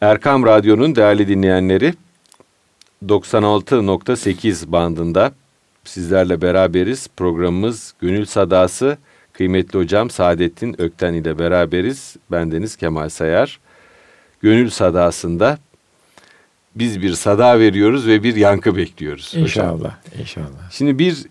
Erkam 0.00 0.46
Radyo'nun 0.46 0.96
değerli 0.96 1.28
dinleyenleri 1.28 1.94
96.8 3.06 4.72
bandında 4.72 5.32
sizlerle 5.84 6.42
beraberiz. 6.42 7.08
Programımız 7.16 7.94
Gönül 8.00 8.26
Sadası. 8.26 8.98
Kıymetli 9.32 9.78
hocam 9.78 10.10
Saadettin 10.10 10.80
Ökten 10.80 11.14
ile 11.14 11.38
beraberiz. 11.38 12.16
Bendeniz 12.30 12.76
Kemal 12.76 13.08
Sayar. 13.08 13.60
Gönül 14.42 14.70
Sadası'nda 14.70 15.58
biz 16.74 17.02
bir 17.02 17.12
sada 17.12 17.58
veriyoruz 17.58 18.06
ve 18.06 18.22
bir 18.22 18.36
yankı 18.36 18.76
bekliyoruz. 18.76 19.32
İnşallah, 19.36 19.74
hocam. 19.74 19.92
inşallah. 20.20 20.70
Şimdi 20.70 20.98
bir 20.98 21.24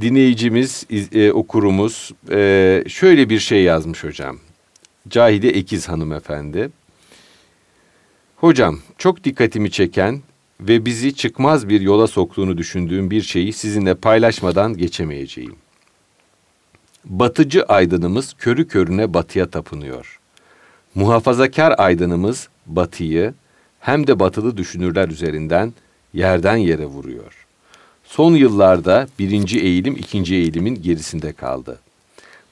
dinleyicimiz, 0.00 0.86
e, 1.12 1.32
okurumuz 1.32 2.10
e, 2.30 2.84
şöyle 2.88 3.28
bir 3.28 3.38
şey 3.38 3.62
yazmış 3.62 4.04
hocam. 4.04 4.38
Cahide 5.08 5.48
Ekiz 5.48 5.88
hanımefendi. 5.88 6.70
Hocam 8.42 8.78
çok 8.98 9.24
dikkatimi 9.24 9.70
çeken 9.70 10.22
ve 10.60 10.84
bizi 10.84 11.14
çıkmaz 11.14 11.68
bir 11.68 11.80
yola 11.80 12.06
soktuğunu 12.06 12.58
düşündüğüm 12.58 13.10
bir 13.10 13.22
şeyi 13.22 13.52
sizinle 13.52 13.94
paylaşmadan 13.94 14.76
geçemeyeceğim. 14.76 15.56
Batıcı 17.04 17.64
aydınımız 17.64 18.34
körü 18.38 18.68
körüne 18.68 19.14
batıya 19.14 19.50
tapınıyor. 19.50 20.20
Muhafazakar 20.94 21.74
aydınımız 21.78 22.48
batıyı 22.66 23.34
hem 23.80 24.06
de 24.06 24.18
batılı 24.20 24.56
düşünürler 24.56 25.08
üzerinden 25.08 25.72
yerden 26.14 26.56
yere 26.56 26.86
vuruyor. 26.86 27.46
Son 28.04 28.34
yıllarda 28.34 29.08
birinci 29.18 29.60
eğilim 29.60 29.96
ikinci 29.96 30.34
eğilimin 30.34 30.82
gerisinde 30.82 31.32
kaldı. 31.32 31.78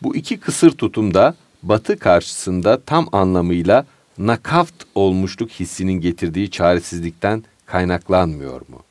Bu 0.03 0.17
iki 0.17 0.41
kısır 0.41 0.71
tutumda 0.71 1.35
batı 1.63 1.99
karşısında 1.99 2.81
tam 2.81 3.09
anlamıyla 3.13 3.87
nakaft 4.27 4.85
olmuşluk 4.95 5.51
hissinin 5.51 5.93
getirdiği 6.01 6.51
çaresizlikten 6.51 7.45
kaynaklanmıyor 7.67 8.61
mu? 8.61 8.83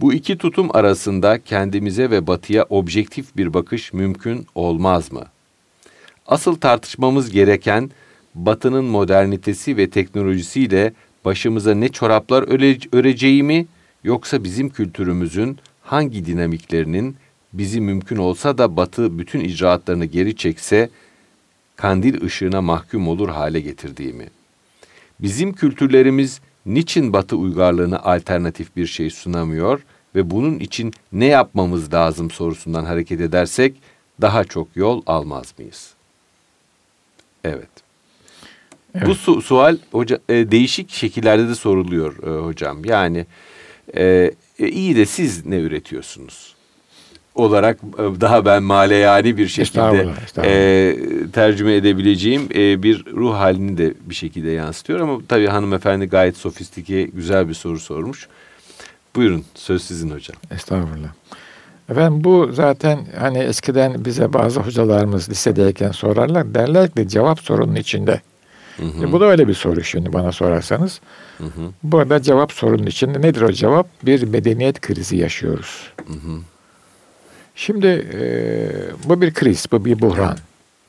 Bu 0.00 0.12
iki 0.12 0.38
tutum 0.38 0.76
arasında 0.76 1.38
kendimize 1.38 2.10
ve 2.10 2.26
batıya 2.26 2.64
objektif 2.68 3.36
bir 3.36 3.54
bakış 3.54 3.92
mümkün 3.92 4.46
olmaz 4.54 5.12
mı? 5.12 5.24
Asıl 6.26 6.54
tartışmamız 6.54 7.30
gereken 7.30 7.90
batının 8.34 8.84
modernitesi 8.84 9.76
ve 9.76 9.90
teknolojisiyle 9.90 10.92
başımıza 11.24 11.74
ne 11.74 11.88
çoraplar 11.88 12.42
öre, 12.42 12.78
öreceği 12.92 13.42
mi 13.42 13.66
yoksa 14.04 14.44
bizim 14.44 14.68
kültürümüzün 14.68 15.58
hangi 15.82 16.26
dinamiklerinin 16.26 17.16
bizi 17.52 17.80
mümkün 17.80 18.16
olsa 18.16 18.58
da 18.58 18.76
batı 18.76 19.18
bütün 19.18 19.40
icraatlarını 19.40 20.04
geri 20.04 20.36
çekse 20.36 20.90
kandil 21.78 22.24
ışığına 22.24 22.62
mahkum 22.62 23.08
olur 23.08 23.28
hale 23.28 23.60
getirdiği 23.60 24.12
mi? 24.12 24.26
Bizim 25.20 25.52
kültürlerimiz 25.52 26.40
niçin 26.66 27.12
batı 27.12 27.36
uygarlığına 27.36 27.98
alternatif 27.98 28.76
bir 28.76 28.86
şey 28.86 29.10
sunamıyor 29.10 29.80
ve 30.14 30.30
bunun 30.30 30.58
için 30.58 30.92
ne 31.12 31.26
yapmamız 31.26 31.92
lazım 31.92 32.30
sorusundan 32.30 32.84
hareket 32.84 33.20
edersek 33.20 33.76
daha 34.20 34.44
çok 34.44 34.68
yol 34.74 35.02
almaz 35.06 35.54
mıyız? 35.58 35.94
Evet. 37.44 37.68
evet. 38.94 39.08
Bu 39.08 39.14
su, 39.14 39.42
sual 39.42 39.78
hoca, 39.92 40.18
e, 40.28 40.50
değişik 40.50 40.90
şekillerde 40.90 41.48
de 41.48 41.54
soruluyor 41.54 42.22
e, 42.22 42.44
hocam. 42.44 42.84
Yani 42.84 43.26
e, 43.96 44.30
e, 44.58 44.68
iyi 44.68 44.96
de 44.96 45.06
siz 45.06 45.46
ne 45.46 45.56
üretiyorsunuz? 45.56 46.57
Olarak 47.38 47.78
e, 47.98 48.20
daha 48.20 48.44
ben 48.44 48.62
maleyani 48.62 49.36
bir 49.36 49.48
şekilde 49.48 49.62
estağfurullah, 49.62 50.22
estağfurullah. 50.24 50.56
E, 50.56 50.96
tercüme 51.32 51.74
edebileceğim 51.74 52.48
e, 52.54 52.82
bir 52.82 53.04
ruh 53.06 53.34
halini 53.34 53.78
de 53.78 53.94
bir 54.00 54.14
şekilde 54.14 54.50
yansıtıyor 54.50 55.00
ama 55.00 55.18
tabii 55.28 55.46
hanımefendi 55.46 56.06
gayet 56.06 56.36
sofistike 56.36 57.02
güzel 57.02 57.48
bir 57.48 57.54
soru 57.54 57.78
sormuş. 57.80 58.28
Buyurun 59.16 59.44
söz 59.54 59.82
sizin 59.82 60.10
hocam. 60.10 60.36
Estağfurullah. 60.50 61.08
Efendim 61.90 62.24
bu 62.24 62.50
zaten 62.52 62.98
hani 63.18 63.38
eskiden 63.38 64.04
bize 64.04 64.32
bazı 64.32 64.60
hocalarımız 64.60 65.30
lisedeyken 65.30 65.90
sorarlar. 65.90 66.54
Derler 66.54 66.90
ki 66.90 67.08
cevap 67.08 67.40
sorunun 67.40 67.74
içinde. 67.74 68.20
Hı 68.76 68.84
hı. 68.84 69.04
E, 69.04 69.12
bu 69.12 69.20
da 69.20 69.24
öyle 69.24 69.48
bir 69.48 69.54
soru 69.54 69.84
şimdi 69.84 70.12
bana 70.12 70.32
sorarsanız. 70.32 71.00
Hı 71.38 71.44
hı. 71.44 71.70
Bu 71.82 71.98
arada 71.98 72.22
cevap 72.22 72.52
sorunun 72.52 72.86
içinde 72.86 73.22
nedir 73.22 73.40
o 73.40 73.52
cevap? 73.52 73.86
Bir 74.02 74.22
medeniyet 74.22 74.80
krizi 74.80 75.16
yaşıyoruz. 75.16 75.92
Hı 76.06 76.12
hı. 76.12 76.40
Şimdi 77.58 78.08
e, 78.14 78.22
bu 79.04 79.20
bir 79.20 79.34
kriz, 79.34 79.66
bu 79.72 79.84
bir 79.84 80.00
buhran, 80.00 80.38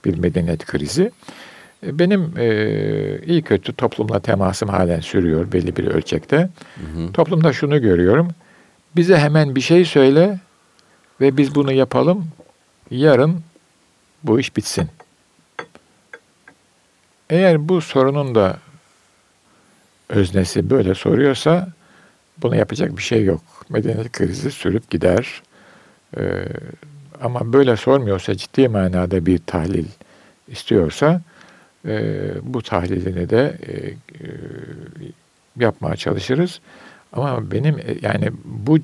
bir 0.06 0.18
medeniyet 0.18 0.66
krizi. 0.66 1.12
E, 1.85 2.00
benim 2.00 2.34
e, 2.38 2.47
iyi 3.25 3.41
kötü 3.41 3.74
toplumla 3.74 4.19
temasım 4.19 4.69
halen 4.69 5.00
sürüyor 5.00 5.52
belli 5.52 5.75
bir 5.75 5.88
ölçekte. 5.88 6.38
Hı 6.38 7.02
hı. 7.02 7.12
Toplumda 7.13 7.53
şunu 7.53 7.81
görüyorum. 7.81 8.29
Bize 8.96 9.18
hemen 9.18 9.56
bir 9.56 9.62
şey 9.62 9.85
söyle 9.85 10.40
ve 11.22 11.38
biz 11.38 11.56
bunu 11.56 11.72
yapalım. 11.72 12.28
Yarın 12.91 13.41
bu 14.24 14.40
iş 14.40 14.58
bitsin. 14.58 14.88
Eğer 17.29 17.69
bu 17.69 17.81
sorunun 17.81 18.35
da 18.35 18.58
öznesi 20.09 20.69
böyle 20.69 20.96
soruyorsa 20.96 21.69
bunu 22.38 22.56
yapacak 22.56 22.97
bir 22.97 23.03
şey 23.03 23.24
yok. 23.24 23.41
Medeniyet 23.69 24.12
krizi 24.12 24.52
sürüp 24.52 24.90
gider. 24.90 25.41
Ee, 26.18 26.46
ama 27.22 27.53
böyle 27.53 27.78
sormuyorsa 27.78 28.36
ciddi 28.36 28.68
manada 28.68 29.25
bir 29.25 29.38
tahlil 29.38 29.86
istiyorsa 30.47 31.22
e, 31.88 32.31
bu 32.44 32.62
tahlilini 32.62 33.30
de 33.30 33.58
e, 33.68 33.74
e, 33.78 33.94
yapmaya 35.58 35.96
çalışırız. 35.96 36.59
Ama 37.14 37.52
benim 37.52 37.80
e, 37.80 37.96
yani 38.02 38.31
bu 38.46 38.78
e, 38.78 38.81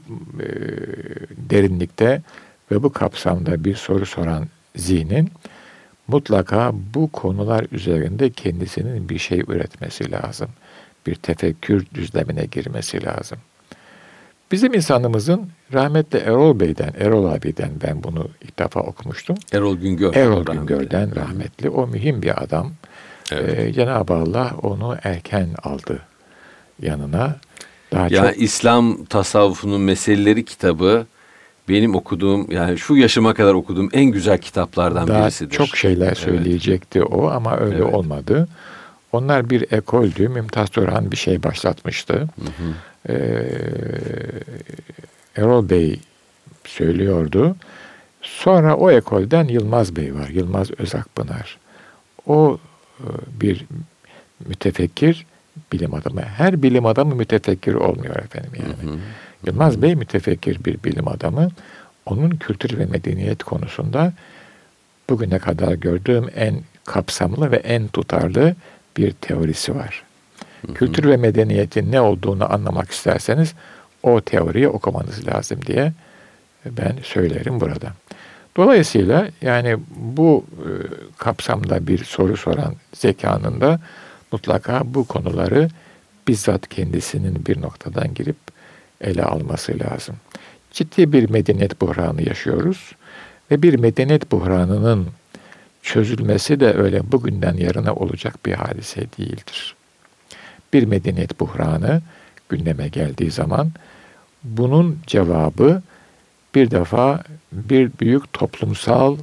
derinlikte 1.49 2.21
ve 2.71 2.83
bu 2.83 2.93
kapsamda 2.93 3.63
bir 3.63 3.75
soru 3.75 4.05
soran 4.05 4.47
zihnin 4.75 5.31
mutlaka 6.07 6.71
bu 6.93 7.11
konular 7.11 7.65
üzerinde 7.71 8.29
kendisinin 8.29 9.09
bir 9.09 9.19
şey 9.19 9.39
üretmesi 9.39 10.11
lazım. 10.11 10.49
Bir 11.07 11.15
tefekkür 11.15 11.85
düzlemine 11.93 12.45
girmesi 12.45 13.05
lazım. 13.05 13.37
Bizim 14.51 14.73
insanımızın 14.73 15.49
rahmetli 15.73 16.19
Erol 16.19 16.59
Bey'den, 16.59 16.93
Erol 16.99 17.25
abiden 17.25 17.71
ben 17.87 18.03
bunu 18.03 18.29
ilk 18.41 18.59
defa 18.59 18.79
okumuştum. 18.79 19.37
Erol 19.53 19.77
Güngör. 19.77 20.15
Erol 20.15 20.45
Güngör'den 20.45 21.15
rahmetli. 21.15 21.69
O 21.69 21.87
mühim 21.87 22.21
bir 22.21 22.43
adam. 22.43 22.71
Evet. 23.31 23.59
Ee, 23.59 23.73
Cenab-ı 23.73 24.13
Allah 24.13 24.51
onu 24.61 24.97
erken 25.03 25.49
aldı 25.63 25.99
yanına. 26.81 27.35
Daha 27.91 28.07
yani 28.11 28.33
çok... 28.33 28.41
İslam 28.41 29.05
tasavvufunun 29.05 29.81
meseleleri 29.81 30.45
kitabı 30.45 31.05
benim 31.69 31.95
okuduğum 31.95 32.51
yani 32.51 32.77
şu 32.77 32.95
yaşıma 32.95 33.33
kadar 33.33 33.53
okuduğum 33.53 33.89
en 33.93 34.05
güzel 34.05 34.37
kitaplardan 34.37 35.07
Daha 35.07 35.23
birisidir. 35.23 35.55
Çok 35.55 35.77
şeyler 35.77 36.15
söyleyecekti 36.15 36.99
evet. 36.99 37.09
o 37.11 37.29
ama 37.29 37.57
öyle 37.57 37.83
evet. 37.83 37.93
olmadı. 37.93 38.47
Onlar 39.11 39.49
bir 39.49 39.71
ekoldü. 39.71 40.29
Mümtaz 40.29 40.69
Turhan 40.69 41.11
bir 41.11 41.17
şey 41.17 41.43
başlatmıştı. 41.43 42.13
Hı 42.13 42.45
hı. 42.45 42.73
Ee, 43.09 43.47
Erol 45.35 45.69
Bey 45.69 45.99
söylüyordu. 46.63 47.55
Sonra 48.21 48.75
o 48.75 48.91
ekolden 48.91 49.47
Yılmaz 49.47 49.95
Bey 49.95 50.15
var. 50.15 50.27
Yılmaz 50.27 50.71
Özakpınar. 50.77 51.57
O 52.27 52.59
e, 52.99 53.07
bir 53.41 53.65
mütefekkir 54.47 55.25
bilim 55.71 55.93
adamı. 55.93 56.21
Her 56.21 56.63
bilim 56.63 56.85
adamı 56.85 57.15
mütefekkir 57.15 57.73
olmuyor 57.73 58.15
efendim 58.15 58.51
yani. 58.59 58.91
Hı 58.91 58.95
hı. 58.95 58.99
Yılmaz 59.45 59.81
Bey 59.81 59.95
mütefekkir 59.95 60.65
bir 60.65 60.83
bilim 60.83 61.07
adamı. 61.07 61.49
Onun 62.05 62.29
kültür 62.29 62.77
ve 62.77 62.85
medeniyet 62.85 63.43
konusunda 63.43 64.13
bugüne 65.09 65.39
kadar 65.39 65.73
gördüğüm 65.73 66.29
en 66.35 66.55
kapsamlı 66.85 67.51
ve 67.51 67.55
en 67.55 67.87
tutarlı 67.87 68.55
bir 68.97 69.11
teorisi 69.11 69.75
var. 69.75 70.03
Kültür 70.73 71.09
ve 71.09 71.17
medeniyetin 71.17 71.91
ne 71.91 72.01
olduğunu 72.01 72.53
anlamak 72.53 72.91
isterseniz 72.91 73.53
o 74.03 74.21
teoriyi 74.21 74.67
okumanız 74.67 75.27
lazım 75.27 75.59
diye 75.65 75.93
ben 76.65 76.95
söylerim 77.03 77.61
burada. 77.61 77.93
Dolayısıyla 78.57 79.27
yani 79.41 79.77
bu 79.95 80.45
e, 80.57 80.69
kapsamda 81.17 81.87
bir 81.87 82.03
soru 82.03 82.37
soran 82.37 82.75
zekanın 82.93 83.61
da 83.61 83.79
mutlaka 84.31 84.81
bu 84.85 85.05
konuları 85.05 85.69
bizzat 86.27 86.69
kendisinin 86.69 87.45
bir 87.45 87.61
noktadan 87.61 88.13
girip 88.13 88.37
ele 89.01 89.23
alması 89.23 89.79
lazım. 89.79 90.15
Ciddi 90.71 91.11
bir 91.11 91.29
medeniyet 91.29 91.81
buhranı 91.81 92.21
yaşıyoruz 92.21 92.91
ve 93.51 93.61
bir 93.61 93.79
medeniyet 93.79 94.31
buhranının 94.31 95.07
çözülmesi 95.81 96.59
de 96.59 96.73
öyle 96.73 97.11
bugünden 97.11 97.53
yarına 97.53 97.93
olacak 97.93 98.45
bir 98.45 98.53
hadise 98.53 99.01
değildir. 99.17 99.75
Bir 100.75 100.83
medeniyet 100.83 101.39
buhranı 101.39 102.01
gündeme 102.49 102.87
geldiği 102.87 103.31
zaman 103.31 103.71
bunun 104.43 104.99
cevabı 105.07 105.81
bir 106.55 106.71
defa 106.71 107.23
bir 107.51 107.91
büyük 107.99 108.33
toplumsal 108.33 109.17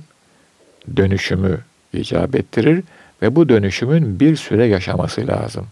dönüşümü 0.96 1.58
icap 1.92 2.34
ettirir 2.34 2.84
ve 3.22 3.36
bu 3.36 3.48
dönüşümün 3.48 4.20
bir 4.20 4.36
süre 4.36 4.66
yaşaması 4.66 5.26
lazım. 5.26 5.66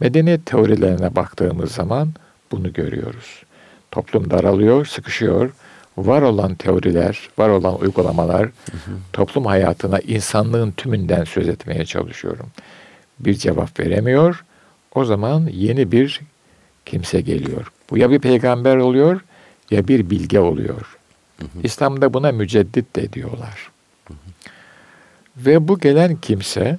Medeniyet 0.00 0.46
teorilerine 0.46 1.16
baktığımız 1.16 1.72
zaman 1.72 2.14
bunu 2.52 2.72
görüyoruz. 2.72 3.42
Toplum 3.90 4.30
daralıyor, 4.30 4.86
sıkışıyor. 4.86 5.50
Var 5.96 6.22
olan 6.22 6.54
teoriler, 6.54 7.28
var 7.38 7.48
olan 7.48 7.80
uygulamalar 7.80 8.42
hı 8.42 8.76
hı. 8.76 8.96
toplum 9.12 9.46
hayatına 9.46 9.98
insanlığın 9.98 10.70
tümünden 10.70 11.24
söz 11.24 11.48
etmeye 11.48 11.84
çalışıyorum. 11.84 12.46
Bir 13.20 13.34
cevap 13.34 13.80
veremiyor. 13.80 14.44
O 14.94 15.04
zaman 15.04 15.48
yeni 15.52 15.92
bir 15.92 16.20
kimse 16.86 17.20
geliyor. 17.20 17.72
Bu 17.90 17.98
ya 17.98 18.10
bir 18.10 18.18
peygamber 18.18 18.76
oluyor 18.76 19.20
ya 19.70 19.88
bir 19.88 20.10
bilge 20.10 20.40
oluyor. 20.40 20.98
Hı 21.38 21.44
hı. 21.44 21.48
İslam'da 21.62 22.14
buna 22.14 22.32
müceddit 22.32 22.96
de 22.96 23.12
diyorlar. 23.12 23.70
Hı 24.08 24.14
hı. 24.14 24.16
Ve 25.36 25.68
bu 25.68 25.78
gelen 25.78 26.16
kimse 26.16 26.78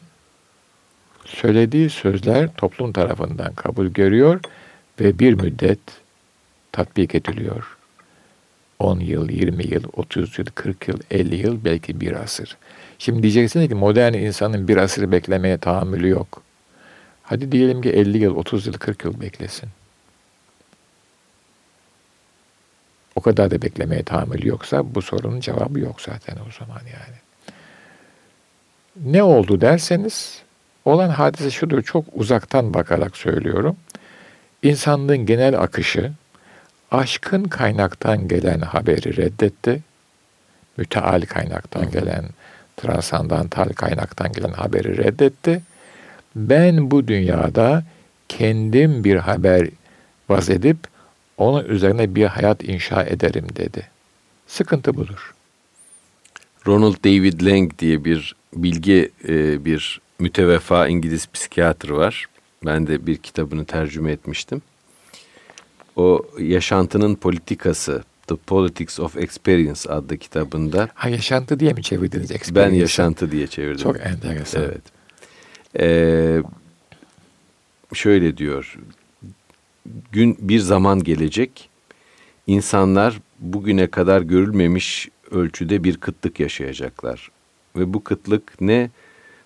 söylediği 1.25 1.89
sözler 1.89 2.49
toplum 2.57 2.93
tarafından 2.93 3.53
kabul 3.53 3.87
görüyor 3.87 4.39
ve 4.99 5.19
bir 5.19 5.33
müddet 5.33 5.79
tatbik 6.71 7.15
ediliyor. 7.15 7.77
10 8.79 8.99
yıl, 8.99 9.29
20 9.29 9.67
yıl, 9.67 9.83
30 9.93 10.39
yıl, 10.39 10.45
40 10.45 10.87
yıl, 10.87 10.99
50 11.11 11.35
yıl, 11.35 11.65
belki 11.65 12.01
bir 12.01 12.11
asır. 12.11 12.57
Şimdi 12.99 13.23
diyeceksiniz 13.23 13.69
ki 13.69 13.75
modern 13.75 14.13
insanın 14.13 14.67
bir 14.67 14.77
asır 14.77 15.11
beklemeye 15.11 15.57
tahammülü 15.57 16.09
yok. 16.09 16.41
Hadi 17.33 17.51
diyelim 17.51 17.81
ki 17.81 17.89
50 17.89 18.17
yıl, 18.17 18.35
30 18.35 18.67
yıl, 18.67 18.73
40 18.73 19.03
yıl 19.03 19.21
beklesin. 19.21 19.69
O 23.15 23.21
kadar 23.21 23.51
da 23.51 23.61
beklemeye 23.61 24.03
tahammülü 24.03 24.47
yoksa 24.47 24.95
bu 24.95 25.01
sorunun 25.01 25.39
cevabı 25.39 25.79
yok 25.79 26.01
zaten 26.01 26.35
o 26.35 26.51
zaman 26.59 26.79
yani. 26.79 27.17
Ne 29.13 29.23
oldu 29.23 29.61
derseniz 29.61 30.41
olan 30.85 31.09
hadise 31.09 31.51
şudur 31.51 31.81
çok 31.81 32.05
uzaktan 32.13 32.73
bakarak 32.73 33.17
söylüyorum. 33.17 33.75
İnsanlığın 34.63 35.25
genel 35.25 35.59
akışı 35.59 36.11
aşkın 36.91 37.43
kaynaktan 37.43 38.27
gelen 38.27 38.59
haberi 38.59 39.17
reddetti. 39.17 39.81
Müteal 40.77 41.21
kaynaktan 41.21 41.91
gelen, 41.91 42.25
transandantal 42.77 43.69
kaynaktan 43.69 44.31
gelen 44.31 44.53
haberi 44.53 44.97
reddetti. 44.97 45.61
Ben 46.35 46.91
bu 46.91 47.07
dünyada 47.07 47.83
kendim 48.29 49.03
bir 49.03 49.15
haber 49.15 49.67
vaz 50.29 50.49
edip 50.49 50.77
onun 51.37 51.65
üzerine 51.65 52.15
bir 52.15 52.25
hayat 52.25 52.63
inşa 52.63 53.03
ederim 53.03 53.45
dedi. 53.55 53.87
Sıkıntı 54.47 54.95
budur. 54.95 55.33
Ronald 56.67 56.95
David 57.05 57.41
Lang 57.41 57.79
diye 57.79 58.05
bir 58.05 58.35
bilgi 58.53 59.11
e, 59.27 59.65
bir 59.65 60.01
mütevefa 60.19 60.87
İngiliz 60.87 61.27
psikiyatr 61.33 61.89
var. 61.89 62.25
Ben 62.65 62.87
de 62.87 63.07
bir 63.07 63.17
kitabını 63.17 63.65
tercüme 63.65 64.11
etmiştim. 64.11 64.61
O 65.95 66.25
yaşantının 66.39 67.15
politikası 67.15 68.03
The 68.27 68.35
Politics 68.35 68.99
of 68.99 69.17
Experience 69.17 69.89
adlı 69.89 70.17
kitabında. 70.17 70.89
Ha 70.93 71.09
yaşantı 71.09 71.59
diye 71.59 71.73
mi 71.73 71.83
çevirdiniz? 71.83 72.31
Experience? 72.31 72.75
Ben 72.75 72.79
yaşantı 72.79 73.31
diye 73.31 73.47
çevirdim. 73.47 73.83
Çok 73.83 73.99
enteresan. 73.99 74.63
Evet. 74.63 74.92
Ee, 75.79 76.41
şöyle 77.93 78.37
diyor. 78.37 78.77
Gün 80.11 80.37
bir 80.39 80.59
zaman 80.59 81.03
gelecek. 81.03 81.69
İnsanlar 82.47 83.19
bugüne 83.39 83.87
kadar 83.87 84.21
görülmemiş 84.21 85.09
ölçüde 85.31 85.83
bir 85.83 85.97
kıtlık 85.97 86.39
yaşayacaklar. 86.39 87.31
Ve 87.75 87.93
bu 87.93 88.03
kıtlık 88.03 88.61
ne 88.61 88.89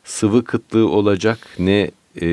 sıvı 0.04 0.44
kıtlığı 0.44 0.90
olacak 0.90 1.48
ne 1.60 1.92
e, 2.22 2.26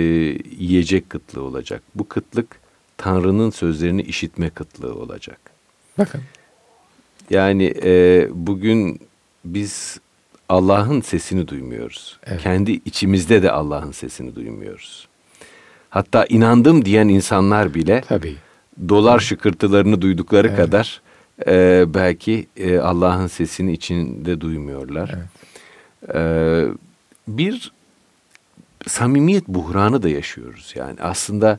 yiyecek 0.59 1.11
kıtlığı 1.11 1.43
olacak. 1.43 1.83
Bu 1.95 2.09
kıtlık 2.09 2.61
Tanrı'nın 2.97 3.51
sözlerini 3.51 4.03
işitme 4.03 4.51
kıtlığı 4.51 4.95
olacak. 4.95 5.41
Bakın. 5.99 6.21
Yani 7.31 7.75
e, 7.83 8.29
bugün 8.31 9.01
biz 9.45 10.01
Allah'ın 10.49 11.01
sesini 11.01 11.49
duymuyoruz. 11.49 12.19
Evet. 12.27 12.43
Kendi 12.43 12.73
içimizde 12.73 13.43
de 13.43 13.51
Allah'ın 13.51 13.93
sesini 13.93 14.35
duymuyoruz. 14.35 15.09
Hatta 15.91 16.27
inandım 16.29 16.85
diyen 16.85 17.09
insanlar 17.09 17.75
bile 17.75 18.01
Tabii. 18.09 18.37
dolar 18.89 19.19
şıkırtılarını 19.21 20.03
duydukları 20.03 20.49
evet. 20.49 20.57
kadar 20.57 21.01
e, 21.47 21.85
belki 21.95 22.47
e, 22.57 22.79
Allah'ın 22.79 23.27
sesini 23.27 23.73
içinde 23.73 24.41
duymuyorlar. 24.41 25.15
Evet. 25.15 26.17
E, 26.17 26.65
bir 27.29 27.73
samimiyet 28.87 29.49
buhranı 29.49 30.03
da 30.03 30.09
yaşıyoruz. 30.09 30.73
Yani 30.77 30.97
aslında 31.01 31.59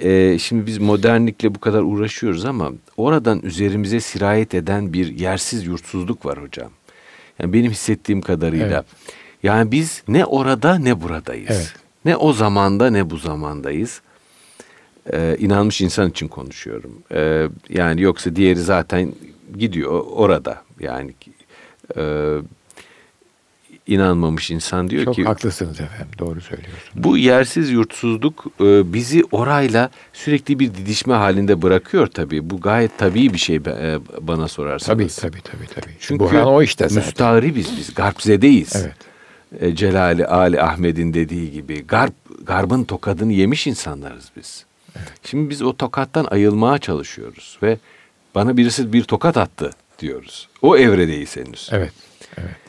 e, 0.00 0.38
şimdi 0.38 0.66
biz 0.66 0.78
modernlikle 0.78 1.54
bu 1.54 1.60
kadar 1.60 1.82
uğraşıyoruz 1.82 2.44
ama 2.44 2.72
oradan 2.96 3.40
üzerimize 3.42 4.00
sirayet 4.00 4.54
eden 4.54 4.92
bir 4.92 5.18
yersiz 5.18 5.66
yurtsuzluk 5.66 6.26
var 6.26 6.42
hocam. 6.42 6.70
Yani 7.38 7.52
benim 7.52 7.70
hissettiğim 7.70 8.20
kadarıyla. 8.20 8.66
Evet. 8.66 8.84
Yani 9.42 9.72
biz 9.72 10.02
ne 10.08 10.24
orada 10.24 10.78
ne 10.78 11.00
buradayız. 11.00 11.50
Evet. 11.50 11.74
Ne 12.04 12.16
o 12.16 12.32
zamanda 12.32 12.90
ne 12.90 13.10
bu 13.10 13.16
zamandayız. 13.16 14.00
Ee, 15.12 15.36
inanmış 15.38 15.80
insan 15.80 16.10
için 16.10 16.28
konuşuyorum. 16.28 17.02
Ee, 17.12 17.48
yani 17.68 18.02
yoksa 18.02 18.36
diğeri 18.36 18.58
zaten 18.60 19.12
gidiyor 19.58 20.04
orada. 20.10 20.62
Yani 20.80 21.14
e, 21.96 22.34
inanmamış 23.88 24.50
insan 24.50 24.90
diyor 24.90 25.04
Çok 25.04 25.14
ki... 25.14 25.22
Çok 25.22 25.30
haklısınız 25.30 25.80
efendim, 25.80 26.06
doğru 26.18 26.40
söylüyorsunuz. 26.40 27.04
Bu 27.04 27.18
yersiz 27.18 27.70
yurtsuzluk 27.70 28.46
e, 28.60 28.92
bizi 28.92 29.22
orayla 29.30 29.90
sürekli 30.12 30.58
bir 30.58 30.74
didişme 30.74 31.14
halinde 31.14 31.62
bırakıyor 31.62 32.06
tabii. 32.06 32.50
Bu 32.50 32.60
gayet 32.60 32.98
tabii 32.98 33.32
bir 33.32 33.38
şey 33.38 33.56
e, 33.56 33.98
bana 34.20 34.48
sorarsanız. 34.48 35.16
Tabii 35.16 35.32
tabii 35.32 35.42
tabii. 35.42 35.66
tabii. 35.74 35.94
Çünkü 36.00 36.24
Burhan 36.24 36.46
o 36.46 36.62
işte 36.62 36.88
zaten. 36.88 37.06
müstahribiz 37.06 37.76
biz, 37.78 37.94
garpzedeyiz. 37.94 38.76
Evet. 38.76 38.96
E, 39.60 39.74
Celali 39.76 40.26
Ali 40.26 40.62
Ahmet'in 40.62 41.14
dediği 41.14 41.52
gibi 41.52 41.86
garp, 41.86 42.14
garbın 42.46 42.84
tokadını 42.84 43.32
yemiş 43.32 43.66
insanlarız 43.66 44.30
biz. 44.36 44.64
Evet. 44.96 45.08
Şimdi 45.24 45.50
biz 45.50 45.62
o 45.62 45.76
tokattan 45.76 46.24
ayılmaya 46.30 46.78
çalışıyoruz 46.78 47.58
ve 47.62 47.78
bana 48.34 48.56
birisi 48.56 48.92
bir 48.92 49.04
tokat 49.04 49.36
attı 49.36 49.70
diyoruz. 49.98 50.48
O 50.62 50.76
evredeyiz 50.76 51.36
henüz. 51.36 51.68
Evet. 51.72 51.92
Evet. 52.36 52.67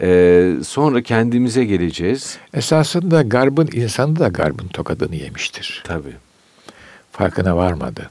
Ee, 0.00 0.54
sonra 0.66 1.02
kendimize 1.02 1.64
geleceğiz. 1.64 2.38
Esasında 2.54 3.22
garbın 3.22 3.68
insanı 3.72 4.18
da 4.18 4.28
garbın 4.28 4.68
tokadını 4.68 5.16
yemiştir. 5.16 5.82
Tabii. 5.84 6.16
Farkına 7.12 7.56
varmadı. 7.56 8.10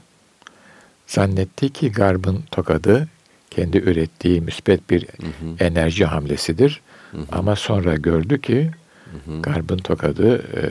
Zannetti 1.06 1.70
ki 1.72 1.92
garbın 1.92 2.44
tokadı 2.50 3.08
kendi 3.50 3.78
ürettiği 3.78 4.40
müspet 4.40 4.90
bir 4.90 5.02
hı 5.02 5.26
hı. 5.26 5.64
enerji 5.64 6.04
hamlesidir. 6.04 6.80
Hı 7.12 7.18
hı. 7.18 7.22
Ama 7.32 7.56
sonra 7.56 7.94
gördü 7.94 8.40
ki 8.40 8.70
hı 9.04 9.32
hı. 9.32 9.42
garbın 9.42 9.78
tokadı 9.78 10.36
e, 10.36 10.62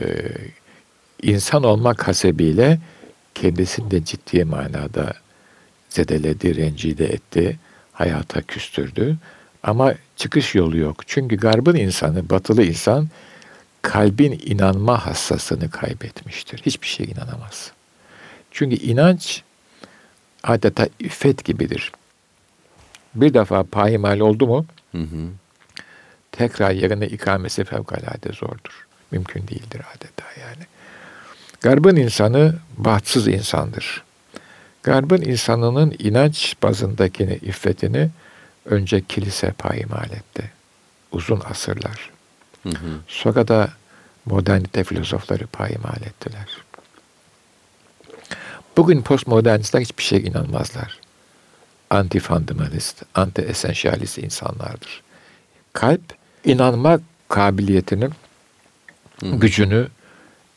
insan 1.22 1.62
olmak 1.62 2.08
hasebiyle 2.08 2.78
kendisini 3.34 3.90
de 3.90 4.04
ciddi 4.04 4.44
manada 4.44 5.12
zedeledi, 5.88 6.56
rencide 6.56 7.06
etti, 7.06 7.58
hayata 7.92 8.42
küstürdü. 8.42 9.16
Ama 9.62 9.94
çıkış 10.20 10.54
yolu 10.54 10.76
yok. 10.76 11.02
Çünkü 11.06 11.36
garbın 11.36 11.76
insanı, 11.76 12.30
batılı 12.30 12.62
insan 12.64 13.08
kalbin 13.82 14.42
inanma 14.44 15.06
hassasını 15.06 15.70
kaybetmiştir. 15.70 16.62
Hiçbir 16.66 16.86
şeye 16.86 17.04
inanamaz. 17.04 17.72
Çünkü 18.50 18.76
inanç 18.76 19.42
adeta 20.42 20.88
iffet 20.98 21.44
gibidir. 21.44 21.92
Bir 23.14 23.34
defa 23.34 23.62
payimal 23.62 24.20
oldu 24.20 24.46
mu 24.46 24.66
hı 24.92 24.98
hı. 24.98 25.28
tekrar 26.32 26.70
yerine 26.70 27.06
ikamesi 27.06 27.64
fevkalade 27.64 28.32
zordur. 28.32 28.86
Mümkün 29.10 29.48
değildir 29.48 29.82
adeta 29.96 30.24
yani. 30.40 30.64
Garbın 31.60 31.96
insanı 31.96 32.54
bahtsız 32.76 33.28
insandır. 33.28 34.04
Garbın 34.82 35.22
insanının 35.22 35.94
inanç 35.98 36.54
bazındakini, 36.62 37.34
iffetini 37.34 38.10
önce 38.70 39.04
kilise 39.04 39.52
payimal 39.52 40.10
etti. 40.10 40.50
Uzun 41.12 41.42
asırlar. 41.50 42.10
Hı 42.62 42.68
hı. 42.68 43.00
Sonra 43.08 43.48
da 43.48 43.70
modernite 44.26 44.84
filozofları 44.84 45.46
payimal 45.46 46.02
ettiler. 46.02 46.48
Bugün 48.76 49.02
postmodernistler 49.02 49.80
hiçbir 49.80 50.02
şeye 50.02 50.22
inanmazlar. 50.22 50.98
Anti-fundamentalist, 51.90 53.02
anti-esensyalist 53.14 54.20
insanlardır. 54.20 55.02
Kalp 55.72 56.02
inanma 56.44 57.00
kabiliyetinin 57.28 58.12
hı. 59.20 59.26
gücünü 59.26 59.88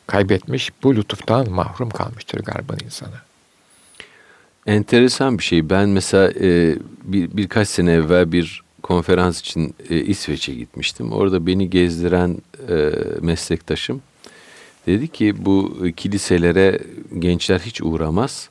kaybetmiş, 0.06 0.70
bu 0.82 0.96
lütuftan 0.96 1.50
mahrum 1.50 1.90
kalmıştır 1.90 2.40
garbın 2.40 2.78
insanı. 2.84 3.23
Enteresan 4.66 5.38
bir 5.38 5.42
şey. 5.42 5.70
Ben 5.70 5.88
mesela 5.88 6.32
e, 6.40 6.76
bir, 7.04 7.36
birkaç 7.36 7.68
sene 7.68 7.92
evvel 7.92 8.32
bir 8.32 8.62
konferans 8.82 9.40
için 9.40 9.74
e, 9.90 9.96
İsveç'e 9.96 10.54
gitmiştim. 10.54 11.12
Orada 11.12 11.46
beni 11.46 11.70
gezdiren 11.70 12.38
e, 12.68 12.92
meslektaşım 13.20 14.02
Dedi 14.86 15.08
ki 15.08 15.34
bu 15.44 15.86
kiliselere 15.96 16.80
gençler 17.18 17.58
hiç 17.58 17.82
uğramaz. 17.82 18.48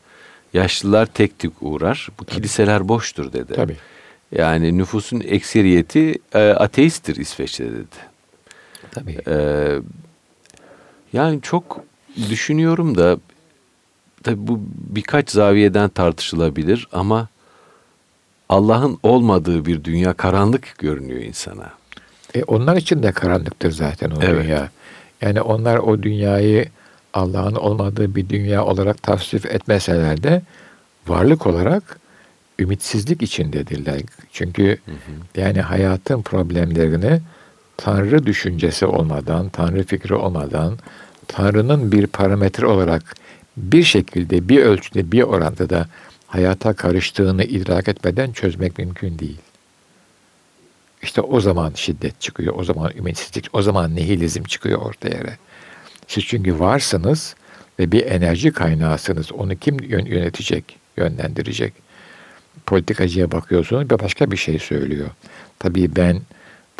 Yaşlılar 0.53 1.05
tek 1.05 1.39
tük 1.39 1.53
uğrar. 1.61 2.09
Bu 2.19 2.25
Tabii. 2.25 2.35
kiliseler 2.35 2.87
boştur 2.87 3.33
dedi. 3.33 3.53
Tabii. 3.53 3.77
Yani 4.31 4.77
nüfusun 4.77 5.19
ekseriyeti 5.19 6.15
e, 6.33 6.39
ateisttir 6.49 7.15
İsveç'te 7.15 7.71
dedi. 7.71 7.85
Tabii. 8.91 9.17
E, 9.27 9.35
yani 11.13 11.41
çok 11.41 11.83
düşünüyorum 12.29 12.97
da 12.97 13.17
tabii 14.23 14.47
bu 14.47 14.61
birkaç 14.89 15.29
zaviyeden 15.29 15.89
tartışılabilir 15.89 16.87
ama 16.91 17.27
Allah'ın 18.49 18.99
olmadığı 19.03 19.65
bir 19.65 19.83
dünya 19.83 20.13
karanlık 20.13 20.75
görünüyor 20.77 21.21
insana. 21.21 21.69
E 22.35 22.43
onlar 22.43 22.77
için 22.77 23.03
de 23.03 23.11
karanlıktır 23.11 23.71
zaten 23.71 24.11
o 24.11 24.19
evet. 24.21 24.43
dünya. 24.43 24.69
Yani 25.21 25.41
onlar 25.41 25.77
o 25.77 26.03
dünyayı 26.03 26.69
Allah'ın 27.13 27.55
olmadığı 27.55 28.15
bir 28.15 28.29
dünya 28.29 28.65
olarak 28.65 29.03
tavsif 29.03 29.45
etmeseler 29.45 30.23
de 30.23 30.41
varlık 31.07 31.47
olarak 31.47 31.99
ümitsizlik 32.59 33.21
içindedirler. 33.21 34.01
Çünkü 34.31 34.63
hı 34.85 34.91
hı. 34.91 35.41
yani 35.41 35.61
hayatın 35.61 36.21
problemlerini 36.21 37.21
Tanrı 37.77 38.25
düşüncesi 38.25 38.85
olmadan, 38.85 39.49
Tanrı 39.49 39.83
fikri 39.83 40.15
olmadan, 40.15 40.77
Tanrı'nın 41.27 41.91
bir 41.91 42.07
parametre 42.07 42.65
olarak 42.65 43.15
bir 43.57 43.83
şekilde, 43.83 44.49
bir 44.49 44.59
ölçüde, 44.59 45.11
bir 45.11 45.21
orantıda 45.21 45.87
hayata 46.27 46.73
karıştığını 46.73 47.43
idrak 47.43 47.87
etmeden 47.87 48.31
çözmek 48.31 48.77
mümkün 48.77 49.19
değil. 49.19 49.37
İşte 51.01 51.21
o 51.21 51.41
zaman 51.41 51.71
şiddet 51.75 52.21
çıkıyor, 52.21 52.53
o 52.57 52.63
zaman 52.63 52.91
ümitsizlik, 52.97 53.49
o 53.53 53.61
zaman 53.61 53.95
nihilizm 53.95 54.43
çıkıyor 54.43 54.81
ortaya. 54.81 55.37
Siz 56.07 56.23
çünkü 56.25 56.59
varsınız 56.59 57.35
ve 57.79 57.91
bir 57.91 58.05
enerji 58.05 58.51
kaynağısınız. 58.51 59.31
Onu 59.31 59.55
kim 59.55 59.79
yönetecek, 59.79 60.79
yönlendirecek? 60.97 61.73
Politikacıya 62.65 63.31
bakıyorsunuz 63.31 63.91
ve 63.91 63.99
başka 63.99 64.31
bir 64.31 64.37
şey 64.37 64.59
söylüyor. 64.59 65.09
Tabii 65.59 65.95
ben 65.95 66.21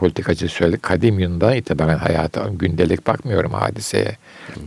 politikacı 0.03 0.48
söyle 0.48 0.77
kadim 0.77 1.19
Yunan'dan 1.19 1.55
itibaren 1.55 1.98
hayata 1.98 2.48
gündelik 2.51 3.07
bakmıyorum 3.07 3.53
hadiseye. 3.53 4.17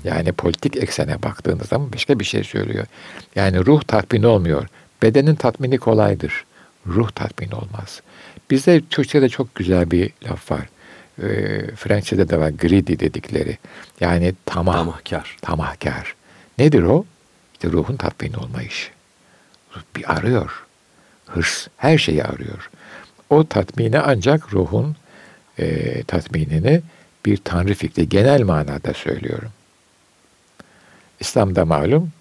Yani 0.04 0.32
politik 0.32 0.76
eksene 0.76 1.22
baktığınız 1.22 1.68
zaman 1.68 1.92
başka 1.92 2.18
bir 2.18 2.24
şey 2.24 2.44
söylüyor. 2.44 2.86
Yani 3.34 3.66
ruh 3.66 3.82
tatmin 3.82 4.22
olmuyor. 4.22 4.66
Bedenin 5.02 5.34
tatmini 5.34 5.78
kolaydır. 5.78 6.44
Ruh 6.86 7.10
tatmin 7.10 7.50
olmaz. 7.50 8.02
Bizde 8.50 8.80
Türkçe'de 8.80 9.28
çok 9.28 9.54
güzel 9.54 9.90
bir 9.90 10.12
laf 10.24 10.50
var. 10.50 10.68
E, 11.22 11.26
Fransızca'da 11.76 12.28
da 12.28 12.40
var 12.40 12.48
greedy 12.48 12.92
dedikleri. 12.92 13.58
Yani 14.00 14.34
tamah. 14.46 14.74
Tamahkar. 14.74 15.36
Tamahkar. 15.42 16.14
Nedir 16.58 16.82
o? 16.82 17.04
İşte 17.52 17.68
ruhun 17.68 17.96
tatmin 17.96 18.32
olma 18.32 18.62
işi. 18.62 18.88
Bir 19.96 20.12
arıyor. 20.12 20.64
Hırs. 21.26 21.68
Her 21.76 21.98
şeyi 21.98 22.24
arıyor. 22.24 22.70
O 23.30 23.46
tatmini 23.46 23.98
ancak 23.98 24.52
ruhun 24.52 24.96
e, 25.58 26.02
tatminini 26.02 26.82
bir 27.26 27.36
tanrı 27.36 27.74
fikri 27.74 28.08
genel 28.08 28.42
manada 28.42 28.94
söylüyorum. 28.94 29.50
İslam'da 31.20 31.64
malum 31.64 32.12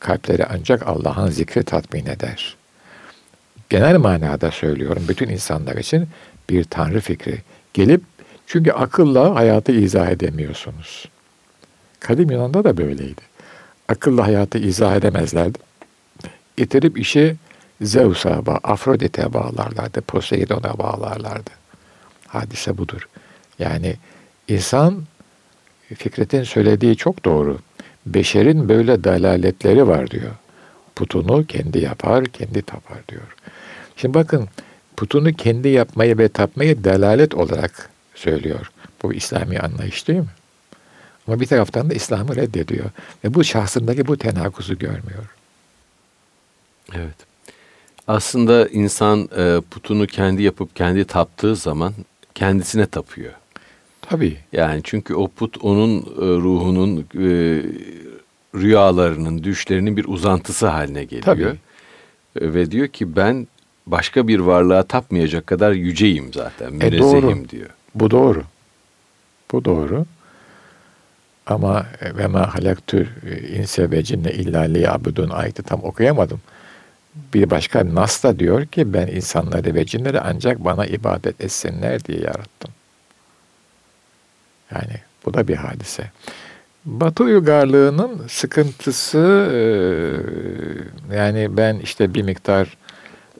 kalpleri 0.00 0.46
ancak 0.46 0.86
Allah'ın 0.86 1.30
zikri 1.30 1.62
tatmin 1.62 2.06
eder. 2.06 2.56
Genel 3.70 3.96
manada 3.96 4.50
söylüyorum 4.50 5.04
bütün 5.08 5.28
insanlar 5.28 5.76
için 5.76 6.08
bir 6.50 6.64
tanrı 6.64 7.00
fikri 7.00 7.38
gelip 7.74 8.02
çünkü 8.46 8.72
akılla 8.72 9.34
hayatı 9.34 9.72
izah 9.72 10.08
edemiyorsunuz. 10.08 11.08
Kadim 12.00 12.30
Yunan'da 12.30 12.64
da 12.64 12.76
böyleydi. 12.76 13.20
Akılla 13.88 14.26
hayatı 14.26 14.58
izah 14.58 14.96
edemezlerdi. 14.96 15.58
Getirip 16.56 16.98
işi 16.98 17.36
Zeus'a, 17.80 18.42
Afrodit'e 18.62 19.32
bağlarlardı, 19.32 20.00
Poseidon'a 20.00 20.78
bağlarlardı. 20.78 21.50
Hadise 22.28 22.78
budur. 22.78 23.08
Yani 23.58 23.96
insan 24.48 25.04
Fikret'in 25.94 26.42
söylediği 26.42 26.96
çok 26.96 27.24
doğru. 27.24 27.58
Beşerin 28.06 28.68
böyle 28.68 29.04
dalaletleri 29.04 29.88
var 29.88 30.10
diyor. 30.10 30.32
Putunu 30.96 31.46
kendi 31.46 31.78
yapar, 31.78 32.24
kendi 32.24 32.62
tapar 32.62 32.98
diyor. 33.08 33.36
Şimdi 33.96 34.14
bakın 34.14 34.48
putunu 34.96 35.32
kendi 35.32 35.68
yapmayı 35.68 36.18
ve 36.18 36.28
tapmayı 36.28 36.84
dalalet 36.84 37.34
olarak 37.34 37.90
söylüyor. 38.14 38.70
Bu 39.02 39.14
İslami 39.14 39.58
anlayış 39.58 40.08
değil 40.08 40.18
mi? 40.18 40.26
Ama 41.28 41.40
bir 41.40 41.46
taraftan 41.46 41.90
da 41.90 41.94
İslam'ı 41.94 42.36
reddediyor. 42.36 42.90
Ve 43.24 43.34
bu 43.34 43.44
şahsındaki 43.44 44.06
bu 44.06 44.16
tenakuzu 44.16 44.78
görmüyor. 44.78 45.34
Evet. 46.94 47.16
Aslında 48.06 48.68
insan 48.68 49.28
e, 49.36 49.60
putunu 49.70 50.06
kendi 50.06 50.42
yapıp 50.42 50.76
kendi 50.76 51.04
taptığı 51.04 51.56
zaman 51.56 51.94
kendisine 52.38 52.86
tapıyor. 52.86 53.32
Tabii. 54.02 54.36
Yani 54.52 54.80
çünkü 54.84 55.14
o 55.14 55.28
put 55.28 55.58
onun 55.64 55.98
e, 56.00 56.04
ruhunun 56.16 56.98
e, 57.00 57.28
rüyalarının, 58.54 59.44
düşlerinin 59.44 59.96
bir 59.96 60.04
uzantısı 60.04 60.66
haline 60.66 61.04
geliyor. 61.04 61.24
Tabii. 61.24 61.44
E, 62.40 62.54
ve 62.54 62.70
diyor 62.70 62.88
ki 62.88 63.16
ben 63.16 63.46
başka 63.86 64.28
bir 64.28 64.38
varlığa 64.38 64.82
tapmayacak 64.82 65.46
kadar 65.46 65.72
yüceyim 65.72 66.32
zaten. 66.32 66.72
Münezzehim 66.72 67.44
e 67.44 67.48
diyor. 67.48 67.70
Bu 67.94 68.10
doğru. 68.10 68.42
Bu 69.52 69.64
doğru. 69.64 70.04
Ama 71.46 71.86
ve 72.02 72.26
ma 72.26 72.54
halaktü 72.54 73.08
inse 73.56 73.90
ve 73.90 74.02
cinne 74.02 74.32
illa 74.32 74.60
liyabudun 74.60 75.30
ayeti 75.30 75.62
tam 75.62 75.84
okuyamadım. 75.84 76.40
Bir 77.34 77.50
başka 77.50 77.94
Nas 77.94 78.24
da 78.24 78.38
diyor 78.38 78.66
ki 78.66 78.92
ben 78.92 79.06
insanları 79.06 79.74
ve 79.74 79.86
cinleri 79.86 80.20
ancak 80.20 80.64
bana 80.64 80.86
ibadet 80.86 81.40
etsinler 81.40 82.04
diye 82.04 82.18
yarattım. 82.18 82.70
Yani 84.74 85.00
bu 85.24 85.34
da 85.34 85.48
bir 85.48 85.56
hadise. 85.56 86.10
Batı 86.84 87.24
uygarlığının 87.24 88.26
sıkıntısı 88.28 89.18
yani 91.14 91.56
ben 91.56 91.78
işte 91.78 92.14
bir 92.14 92.22
miktar 92.22 92.76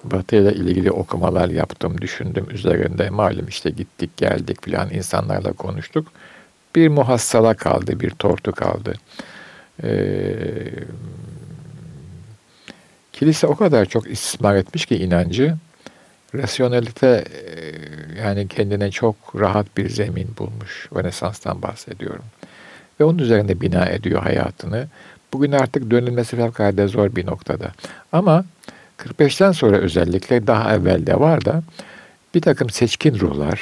Batı 0.05 0.37
ile 0.37 0.53
ilgili 0.53 0.91
okumalar 0.91 1.49
yaptım, 1.49 2.01
düşündüm 2.01 2.47
üzerinde. 2.51 3.11
Malum 3.11 3.49
işte 3.49 3.71
gittik 3.71 4.17
geldik 4.17 4.65
filan 4.65 4.91
insanlarla 4.91 5.53
konuştuk. 5.53 6.09
Bir 6.75 6.89
muhassala 6.89 7.55
kaldı, 7.55 8.01
bir 8.01 8.11
tortu 8.11 8.53
kaldı. 8.53 8.95
Ee, 9.83 10.37
kilise 13.19 13.47
o 13.47 13.57
kadar 13.57 13.85
çok 13.85 14.11
istismar 14.11 14.55
etmiş 14.55 14.87
ki 14.87 14.97
inancı, 14.97 15.55
rasyonelite 16.35 17.25
yani 18.19 18.49
kendine 18.49 18.91
çok 18.91 19.17
rahat 19.35 19.77
bir 19.77 19.89
zemin 19.89 20.29
bulmuş. 20.39 20.89
Rönesans'tan 20.97 21.63
bahsediyorum. 21.63 22.25
Ve 23.01 23.05
onun 23.05 23.19
üzerinde 23.19 23.61
bina 23.61 23.87
ediyor 23.87 24.23
hayatını. 24.23 24.89
Bugün 25.33 25.53
artık 25.53 25.91
dönülmesi 25.91 26.37
fevkalade 26.37 26.89
zor 26.89 27.17
bir 27.17 27.27
noktada. 27.27 27.73
Ama 28.13 28.45
45'ten 28.99 29.53
sonra 29.53 29.77
özellikle 29.77 30.47
daha 30.47 30.75
evvelde 30.75 31.21
var 31.21 31.45
da 31.45 31.63
bir 32.35 32.41
takım 32.41 32.71
seçkin 32.71 33.19
ruhlar, 33.19 33.61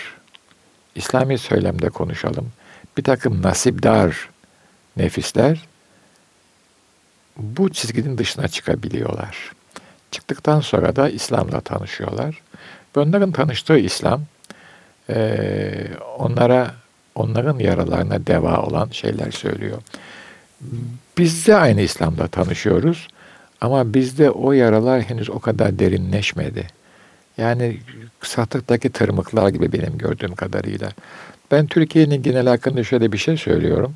İslami 0.95 1.39
söylemde 1.39 1.89
konuşalım, 1.89 2.49
bir 2.99 3.05
takım 3.05 3.43
nasipdar 3.43 4.29
nefisler 4.97 5.67
bu 7.37 7.69
çizginin 7.73 8.19
dışına 8.19 8.49
çıkabiliyorlar. 8.49 9.53
Çıktıktan 10.11 10.61
sonra 10.61 10.97
da 10.97 11.09
İslam'la 11.09 11.61
tanışıyorlar. 11.61 12.43
Ve 12.97 13.01
onların 13.01 13.33
tanıştığı 13.33 13.79
İslam 13.79 14.23
e, 15.11 15.71
onlara 16.19 16.75
onların 17.15 17.59
yaralarına 17.59 18.27
deva 18.27 18.63
olan 18.63 18.89
şeyler 18.93 19.31
söylüyor. 19.31 19.83
Biz 21.19 21.47
de 21.47 21.57
aynı 21.57 21.81
İslam'da 21.81 22.29
tanışıyoruz 22.29 23.09
ama 23.61 23.95
bizde 23.95 24.31
o 24.31 24.53
yaralar 24.53 25.03
henüz 25.03 25.31
o 25.31 25.39
kadar 25.39 25.79
derinleşmedi. 25.79 26.67
Yani 27.39 27.81
satıktaki 28.23 28.91
tırmıklar 28.93 29.49
gibi 29.49 29.73
benim 29.73 29.99
gördüğüm 29.99 30.35
kadarıyla. 30.35 30.91
Ben 31.51 31.67
Türkiye'nin 31.67 32.23
genel 32.23 32.47
hakkında 32.47 32.85
şöyle 32.85 33.13
bir 33.13 33.19
şey 33.19 33.37
söylüyorum. 33.37 33.95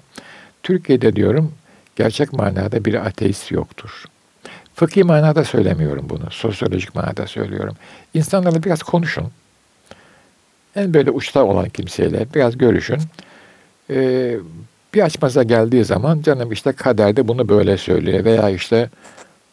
Türkiye'de 0.62 1.16
diyorum 1.16 1.52
gerçek 1.96 2.32
manada 2.32 2.84
bir 2.84 3.06
ateist 3.06 3.50
yoktur. 3.50 4.04
Fıkhi 4.74 5.04
manada 5.04 5.44
söylemiyorum 5.44 6.06
bunu. 6.08 6.30
Sosyolojik 6.30 6.94
manada 6.94 7.26
söylüyorum. 7.26 7.76
İnsanlarla 8.14 8.62
biraz 8.62 8.82
konuşun. 8.82 9.28
En 10.76 10.94
böyle 10.94 11.10
uçta 11.10 11.44
olan 11.44 11.68
kimseyle 11.68 12.26
biraz 12.34 12.58
görüşün. 12.58 12.98
Ee, 13.90 14.36
bir 14.94 15.02
açmaza 15.02 15.42
geldiği 15.42 15.84
zaman 15.84 16.22
canım 16.22 16.52
işte 16.52 16.72
kaderde 16.72 17.28
bunu 17.28 17.48
böyle 17.48 17.76
söylüyor 17.76 18.24
veya 18.24 18.50
işte 18.50 18.90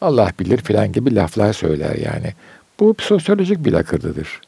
Allah 0.02 0.32
bilir 0.40 0.58
filan 0.58 0.92
gibi 0.92 1.16
laflar 1.16 1.54
söyler 1.54 1.96
yani. 1.96 2.34
Bu 2.80 2.96
sosyolojik 3.00 3.66
bir 3.66 3.72
lakırdıdır. 3.74 4.42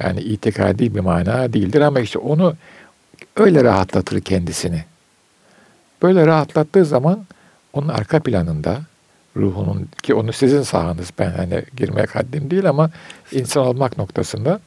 Yani 0.00 0.20
itikadi 0.20 0.94
bir 0.94 1.00
mana 1.00 1.52
değildir 1.52 1.80
ama 1.80 2.00
işte 2.00 2.18
onu 2.18 2.54
öyle 3.36 3.64
rahatlatır 3.64 4.20
kendisini. 4.20 4.84
Böyle 6.04 6.26
rahatlattığı 6.26 6.84
zaman 6.84 7.26
onun 7.72 7.88
arka 7.88 8.20
planında 8.20 8.80
ruhunun 9.36 9.88
ki 10.02 10.14
onu 10.14 10.32
sizin 10.32 10.62
sahanız 10.62 11.10
ben 11.18 11.30
hani 11.30 11.62
girmek 11.76 12.14
haddim 12.14 12.50
değil 12.50 12.68
ama 12.68 12.90
insan 13.32 13.66
olmak 13.66 13.98
noktasında 13.98 14.60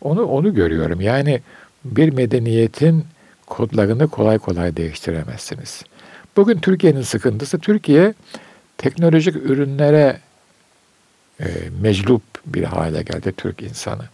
onu 0.00 0.24
onu 0.24 0.54
görüyorum. 0.54 1.00
Yani 1.00 1.40
bir 1.84 2.12
medeniyetin 2.12 3.04
kodlarını 3.46 4.08
kolay 4.08 4.38
kolay 4.38 4.76
değiştiremezsiniz. 4.76 5.82
Bugün 6.36 6.58
Türkiye'nin 6.58 7.02
sıkıntısı 7.02 7.58
Türkiye 7.58 8.14
teknolojik 8.78 9.36
ürünlere 9.36 10.20
e, 11.40 11.46
meclup 11.80 12.22
bir 12.46 12.64
hale 12.64 13.02
geldi 13.02 13.32
Türk 13.36 13.62
insanı. 13.62 14.04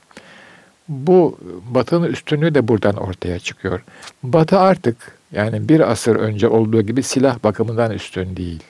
Bu 0.89 1.39
Batı'nın 1.71 2.07
üstünlüğü 2.13 2.55
de 2.55 2.69
buradan 2.69 2.97
ortaya 2.97 3.39
çıkıyor. 3.39 3.85
Batı 4.23 4.59
artık 4.59 5.16
yani 5.33 5.69
bir 5.69 5.81
asır 5.91 6.17
önce 6.17 6.49
olduğu 6.49 6.83
gibi 6.83 7.03
silah 7.03 7.45
bakımından 7.45 7.91
üstün 7.91 8.37
değil. 8.37 8.63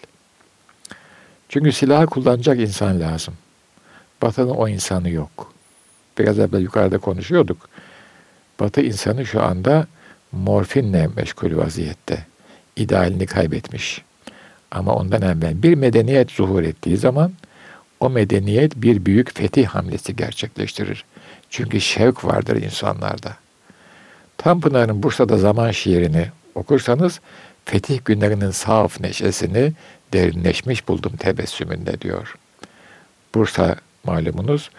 Çünkü 1.49 1.73
silahı 1.73 2.07
kullanacak 2.07 2.61
insan 2.61 3.01
lazım. 3.01 3.35
Batı'nın 4.23 4.51
o 4.51 4.69
insanı 4.69 5.11
yok. 5.11 5.53
Biraz 6.19 6.39
evvel 6.39 6.61
yukarıda 6.61 6.99
konuşuyorduk. 6.99 7.69
Batı 8.61 8.81
insanı 8.81 9.27
şu 9.27 9.43
anda 9.43 9.87
morfinle 10.33 11.09
meşgul 11.17 11.57
vaziyette. 11.57 12.27
İdealini 12.77 13.27
kaybetmiş. 13.27 14.03
Ama 14.71 14.95
ondan 14.95 15.23
evvel 15.23 15.63
bir 15.63 15.75
medeniyet 15.75 16.31
zuhur 16.31 16.63
ettiği 16.63 16.97
zaman 16.97 17.33
o 18.01 18.11
medeniyet 18.11 18.77
bir 18.77 19.05
büyük 19.07 19.37
fetih 19.37 19.67
hamlesi 19.67 20.17
gerçekleştirir. 20.17 21.05
Çünkü 21.51 21.81
şevk 21.81 22.25
vardır 22.25 22.63
insanlarda. 22.63 23.37
Tanpınar'ın 24.39 25.03
Bursa'da 25.03 25.39
zaman 25.39 25.71
şiirini 25.71 26.27
okursanız 26.57 27.21
fetih 27.65 27.99
günlerinin 28.05 28.51
saf 28.51 29.01
neşesini 29.01 29.73
derinleşmiş 30.13 30.89
buldum 30.89 31.17
tebessümünde 31.17 32.01
diyor. 32.01 32.35
Bursa 33.35 33.77
malumunuz 34.05 34.71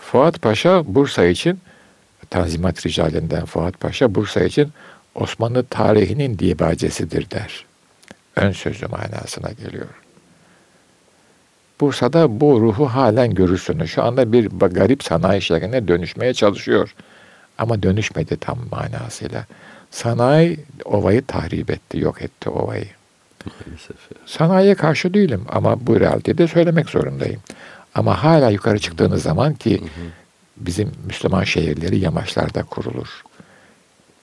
Fuat 0.00 0.42
Paşa 0.42 0.94
Bursa 0.94 1.24
için 1.24 1.60
Tanzimat 2.30 2.86
Ricalinden 2.86 3.44
Fuat 3.44 3.80
Paşa 3.80 4.14
Bursa 4.14 4.44
için 4.44 4.72
Osmanlı 5.14 5.64
tarihinin 5.66 6.38
dibacesidir 6.38 7.30
der. 7.30 7.64
Ön 8.36 8.52
sözü 8.52 8.86
manasına 8.86 9.50
geliyor. 9.52 9.88
Bursa'da 11.80 12.40
bu 12.40 12.60
ruhu 12.60 12.86
halen 12.86 13.34
görürsünüz. 13.34 13.90
Şu 13.90 14.02
anda 14.02 14.32
bir 14.32 14.46
garip 14.46 15.04
sanayi 15.04 15.42
şehrine 15.42 15.88
dönüşmeye 15.88 16.34
çalışıyor. 16.34 16.94
Ama 17.58 17.82
dönüşmedi 17.82 18.36
tam 18.36 18.58
manasıyla. 18.70 19.46
Sanayi 19.94 20.60
ovayı 20.84 21.26
tahrip 21.26 21.70
etti, 21.70 21.98
yok 21.98 22.22
etti 22.22 22.50
ovayı. 22.50 22.86
Maalesef. 23.46 23.96
Sanayiye 24.26 24.74
karşı 24.74 25.14
değilim 25.14 25.44
ama 25.48 25.86
bu 25.86 26.00
realiteyi 26.00 26.38
de 26.38 26.48
söylemek 26.48 26.90
zorundayım. 26.90 27.40
Ama 27.94 28.24
hala 28.24 28.50
yukarı 28.50 28.78
çıktığınız 28.78 29.22
zaman 29.22 29.54
ki 29.54 29.82
bizim 30.56 30.92
Müslüman 31.06 31.44
şehirleri 31.44 31.98
yamaçlarda 31.98 32.62
kurulur. 32.62 33.22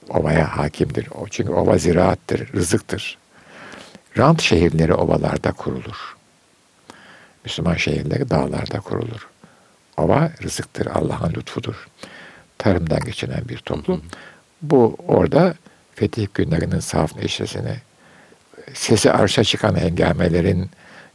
Ovaya 0.10 0.58
hakimdir. 0.58 1.08
O 1.22 1.28
çünkü 1.28 1.51
ova 1.51 1.78
ziraattır, 1.78 2.54
rızıktır. 2.54 3.18
Rant 4.18 4.42
şehirleri 4.42 4.94
ovalarda 4.94 5.51
kurulur. 5.51 6.16
Müslüman 7.46 7.75
şehirleri 7.75 8.30
dağlarda 8.30 8.80
kurulur. 8.80 9.28
Ova 9.98 10.32
rızıktır, 10.44 10.86
Allah'ın 10.86 11.34
lütfudur. 11.34 11.88
Tarımdan 12.58 13.00
geçinen 13.00 13.50
bir 13.50 13.58
toplum. 13.58 14.01
Bu 14.62 14.96
orada 15.08 15.54
fetih 16.01 16.27
günlerinin 16.34 16.79
saf 16.79 17.15
neşesini, 17.15 17.75
sesi 18.74 19.12
arşa 19.12 19.43
çıkan 19.43 19.75
hengamelerin 19.75 20.70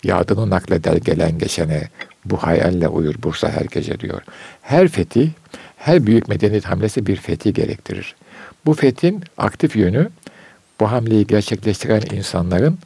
yadını 0.05 0.51
nakleder 0.51 0.97
gelen 0.97 1.39
geçene 1.39 1.89
bu 2.25 2.37
hayalle 2.37 2.89
uyur 2.89 3.15
Bursa 3.23 3.51
her 3.51 3.65
gece 3.65 4.01
diyor. 4.01 4.23
Her 4.63 4.89
fetih, 4.89 5.31
her 5.77 6.07
büyük 6.07 6.29
medeniyet 6.29 6.65
hamlesi 6.65 7.07
bir 7.07 7.17
fetih 7.17 7.55
gerektirir. 7.55 8.17
Bu 8.67 8.75
fethin 8.75 9.25
aktif 9.39 9.77
yönü 9.77 10.09
bu 10.81 10.91
hamleyi 10.93 11.27
gerçekleştiren 11.27 12.03
insanların 12.17 12.79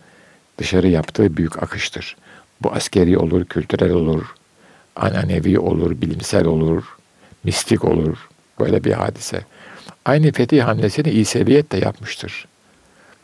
dışarı 0.58 0.88
yaptığı 0.88 1.36
büyük 1.36 1.62
akıştır. 1.62 2.16
Bu 2.62 2.72
askeri 2.72 3.18
olur, 3.18 3.44
kültürel 3.44 3.90
olur, 3.90 4.34
ananevi 4.96 5.58
olur, 5.58 6.00
bilimsel 6.00 6.44
olur, 6.44 6.84
mistik 7.44 7.84
olur. 7.84 8.28
Böyle 8.60 8.84
bir 8.84 8.92
hadise. 8.92 9.40
Aynı 10.04 10.32
fetih 10.32 10.62
hamlesini 10.62 11.10
İseviyet 11.10 11.72
de 11.72 11.78
yapmıştır. 11.78 12.46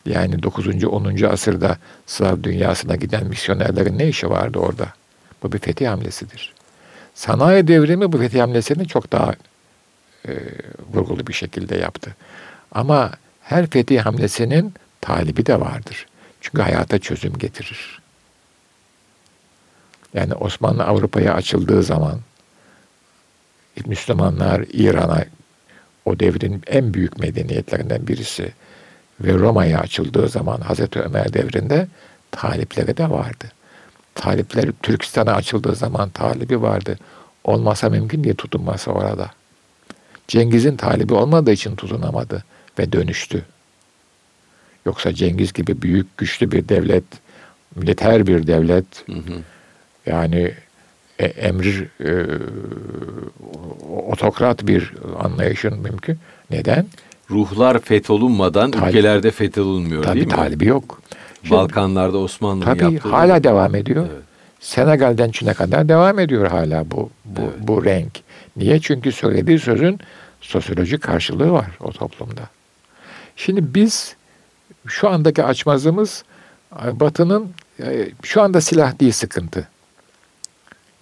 Yani 0.07 0.43
9. 0.43 0.85
10. 0.85 1.23
asırda 1.25 1.79
Slav 2.07 2.43
dünyasına 2.43 2.97
giden 2.97 3.27
misyonerlerin 3.27 3.99
ne 3.99 4.09
işi 4.09 4.31
vardı 4.31 4.59
orada? 4.59 4.93
Bu 5.43 5.53
bir 5.53 5.59
fetih 5.59 5.89
hamlesidir. 5.89 6.55
Sanayi 7.15 7.69
devrimi 7.69 8.13
bu 8.13 8.19
fetih 8.19 8.41
hamlesini 8.41 8.87
çok 8.89 9.13
daha 9.13 9.35
e, 10.29 10.33
vurgulu 10.93 11.27
bir 11.27 11.33
şekilde 11.33 11.77
yaptı. 11.77 12.17
Ama 12.73 13.11
her 13.43 13.67
fetih 13.67 14.01
hamlesinin 14.01 14.75
talibi 15.01 15.47
de 15.47 15.61
vardır. 15.61 16.07
Çünkü 16.41 16.63
hayata 16.63 16.99
çözüm 16.99 17.39
getirir. 17.39 18.03
Yani 20.15 20.35
Osmanlı 20.35 20.85
Avrupa'ya 20.85 21.35
açıldığı 21.35 21.83
zaman 21.83 22.21
Müslümanlar 23.87 24.65
İran'a 24.73 25.25
o 26.07 26.21
devrin 26.21 26.63
en 26.67 26.95
büyük 26.95 27.19
medeniyetlerinden 27.19 28.07
birisi 28.07 28.53
ve 29.21 29.35
Roma'ya 29.35 29.81
açıldığı 29.81 30.29
zaman 30.29 30.61
Hazreti 30.61 31.01
Ömer 31.01 31.33
devrinde 31.33 31.89
talipleri 32.31 32.97
de 32.97 33.11
vardı. 33.11 33.45
Talipleri 34.15 34.73
Türkistan'a 34.83 35.33
açıldığı 35.33 35.75
zaman 35.75 36.11
talibi 36.11 36.63
vardı. 36.63 36.99
Olmasa 37.45 37.91
mümkün 37.91 38.25
diye 38.25 38.35
tutunması 38.35 38.91
orada. 38.91 39.31
Cengiz'in 40.29 40.77
talibi 40.77 41.15
olmadığı 41.15 41.53
için 41.53 41.77
tutunamadı 41.77 42.45
ve 42.79 42.93
dönüştü. 42.93 43.45
Yoksa 44.87 45.15
Cengiz 45.15 45.53
gibi 45.53 45.83
büyük, 45.83 46.19
güçlü 46.19 46.53
bir 46.53 46.69
devlet, 46.69 47.05
militer 47.77 48.27
bir 48.27 48.47
devlet, 48.47 48.87
hı 49.07 49.13
hı. 49.13 49.43
yani 50.07 50.55
e, 51.19 51.27
emir 51.27 51.89
e, 52.01 52.27
otokrat 54.11 54.67
bir 54.67 54.95
anlayışın 55.19 55.79
mümkün. 55.79 56.19
Neden? 56.51 56.87
Ruhlar 57.31 57.79
fetholunmadan 57.79 58.71
Talip, 58.71 58.89
ülkelerde 58.89 59.31
fetholunmuyor 59.31 60.03
tabii, 60.03 60.15
değil 60.15 60.27
mi? 60.27 60.33
Tabii 60.33 60.41
talibi 60.41 60.67
yok. 60.67 61.03
Şimdi, 61.43 61.55
Balkanlarda 61.55 62.19
Osmanlı'nın 62.19 62.65
tabii, 62.65 62.83
yaptığı... 62.83 62.99
Tabii 62.99 63.13
hala 63.13 63.45
devam 63.45 63.75
ediyor. 63.75 64.07
Evet. 64.13 64.23
Senegal'den 64.61 65.31
Çin'e 65.31 65.55
kadar 65.55 65.89
devam 65.89 66.19
ediyor 66.19 66.51
hala 66.51 66.91
bu 66.91 67.11
bu, 67.25 67.41
evet. 67.41 67.53
bu 67.61 67.85
renk. 67.85 68.13
Niye? 68.57 68.81
Çünkü 68.81 69.13
söylediği 69.13 69.59
sözün 69.59 70.01
sosyolojik 70.41 71.03
karşılığı 71.03 71.53
var 71.53 71.67
o 71.81 71.93
toplumda. 71.93 72.43
Şimdi 73.37 73.75
biz 73.75 74.17
şu 74.87 75.09
andaki 75.09 75.45
açmazımız 75.45 76.25
Batı'nın 76.93 77.51
e, 77.81 78.09
şu 78.23 78.43
anda 78.43 78.61
silah 78.61 79.01
değil 79.01 79.13
sıkıntı. 79.13 79.69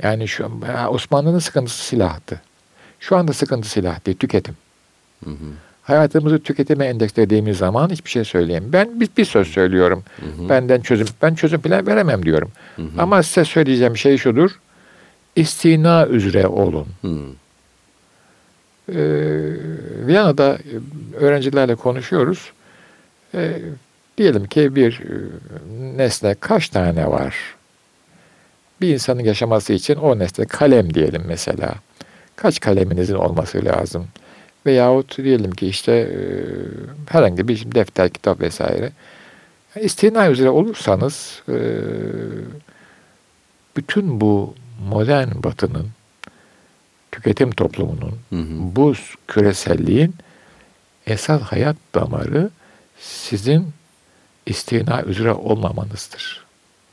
Yani 0.03 0.29
şu 0.29 0.51
Osmanlı'nın 0.91 1.39
sıkıntısı 1.39 1.85
silahtı. 1.85 2.41
Şu 3.01 3.17
anda 3.17 3.33
sıkıntı 3.33 3.69
silah 3.69 4.07
değil, 4.07 4.17
tüketim. 4.19 4.57
Hı 5.25 5.31
hı. 5.31 5.51
Hayatımızı 5.83 6.43
tüketime 6.43 6.87
endekslediğimiz 6.87 7.59
zaman 7.59 7.91
hiçbir 7.91 8.11
şey 8.11 8.25
söyleyeyim. 8.25 8.65
Ben 8.73 9.01
bir, 9.01 9.09
bir 9.17 9.25
söz 9.25 9.49
söylüyorum. 9.49 10.05
Hı 10.21 10.43
hı. 10.43 10.49
Benden 10.49 10.81
çözüm, 10.81 11.07
ben 11.23 11.35
çözüm 11.35 11.61
plan 11.61 11.87
veremem 11.87 12.25
diyorum. 12.25 12.51
Hı 12.77 12.83
hı. 12.83 12.89
Ama 12.99 13.23
size 13.23 13.45
söyleyeceğim 13.45 13.97
şey 13.97 14.19
şudur. 14.19 14.51
İstina 15.37 16.07
üzere 16.07 16.47
olun. 16.47 16.87
Hı. 17.03 17.19
Ee, 18.89 18.97
Viyana'da 20.07 20.59
öğrencilerle 21.15 21.75
konuşuyoruz. 21.75 22.53
Ee, 23.35 23.59
diyelim 24.19 24.47
ki 24.47 24.75
bir 24.75 25.01
e, 25.01 25.15
nesne 25.99 26.35
kaç 26.35 26.69
tane 26.69 27.11
var? 27.11 27.37
Bir 28.85 28.89
insanın 28.89 29.25
yaşaması 29.25 29.73
için 29.73 29.95
o 29.95 30.19
nesne 30.19 30.45
kalem 30.45 30.95
diyelim 30.95 31.23
mesela. 31.27 31.75
Kaç 32.37 32.61
kaleminizin 32.61 33.15
olması 33.15 33.65
lazım? 33.65 34.09
Veyahut 34.67 35.19
diyelim 35.19 35.51
ki 35.51 35.67
işte 35.67 35.93
e, 35.93 36.19
herhangi 37.13 37.49
bir 37.49 37.75
defter, 37.75 38.11
kitap 38.11 38.41
vesaire. 38.41 38.93
İstina 39.81 40.31
üzere 40.31 40.49
olursanız 40.51 41.43
e, 41.49 41.59
bütün 43.77 44.21
bu 44.21 44.55
modern 44.89 45.43
batının 45.43 45.89
tüketim 47.13 47.51
toplumunun 47.51 48.19
hı 48.31 48.37
hı. 48.37 48.77
bu 48.77 48.95
küreselliğin 49.29 50.15
esas 51.07 51.43
hayat 51.43 51.77
damarı 51.95 52.51
sizin 53.01 53.69
istina 54.47 55.03
üzere 55.03 55.33
olmamanızdır. 55.33 56.44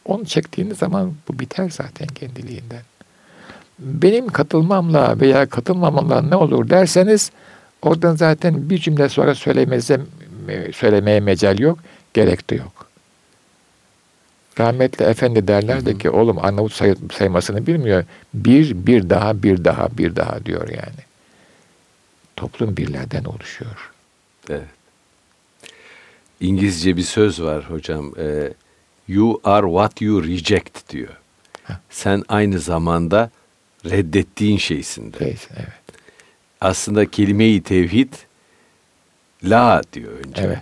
Onu 0.06 0.26
çektiğiniz 0.26 0.78
zaman 0.78 1.14
bu 1.28 1.40
biter 1.40 1.70
zaten 1.70 2.08
kendiliğinden. 2.08 2.82
Benim 3.80 4.28
katılmamla 4.28 5.20
veya 5.20 5.46
katılmamamla 5.50 6.22
ne 6.22 6.36
olur 6.36 6.70
derseniz 6.70 7.32
oradan 7.82 8.16
zaten 8.16 8.70
bir 8.70 8.78
cümle 8.78 9.10
sonra 9.10 9.36
söylemeze, 9.36 10.02
söylemeye 10.74 11.20
mecal 11.20 11.60
yok, 11.60 11.80
gerek 12.14 12.50
de 12.50 12.56
yok. 12.56 12.88
Rahmetli 14.60 15.06
efendi 15.06 15.48
derlerdi 15.48 15.98
ki 15.98 16.10
oğlum 16.10 16.38
Arnavut 16.40 16.74
say- 16.74 16.96
saymasını 17.14 17.68
bilmiyor. 17.68 18.04
Bir, 18.34 18.86
bir 18.88 19.10
daha, 19.10 19.44
bir 19.44 19.64
daha, 19.66 19.98
bir 19.98 20.16
daha 20.16 20.46
diyor 20.46 20.70
yani. 20.70 21.02
Toplum 22.36 22.78
birlerden 22.78 23.24
oluşuyor. 23.24 23.92
Evet. 24.50 24.62
İngilizce 26.40 26.98
bir 26.98 27.02
söz 27.02 27.42
var 27.42 27.70
hocam. 27.70 28.12
E, 28.20 28.54
you 29.14 29.42
are 29.44 29.66
what 29.68 30.02
you 30.02 30.24
reject 30.24 30.90
diyor. 30.90 31.18
Heh. 31.64 31.74
Sen 31.90 32.24
aynı 32.30 32.60
zamanda 32.60 33.30
reddettiğin 33.86 34.58
şeysin 34.58 35.14
de. 35.14 35.18
Neyse, 35.22 35.48
evet. 35.56 35.68
Aslında 36.62 37.12
kelime-i 37.12 37.62
tevhid 37.64 38.14
la 39.44 39.82
diyor 39.94 40.12
önce. 40.28 40.42
Evet. 40.42 40.60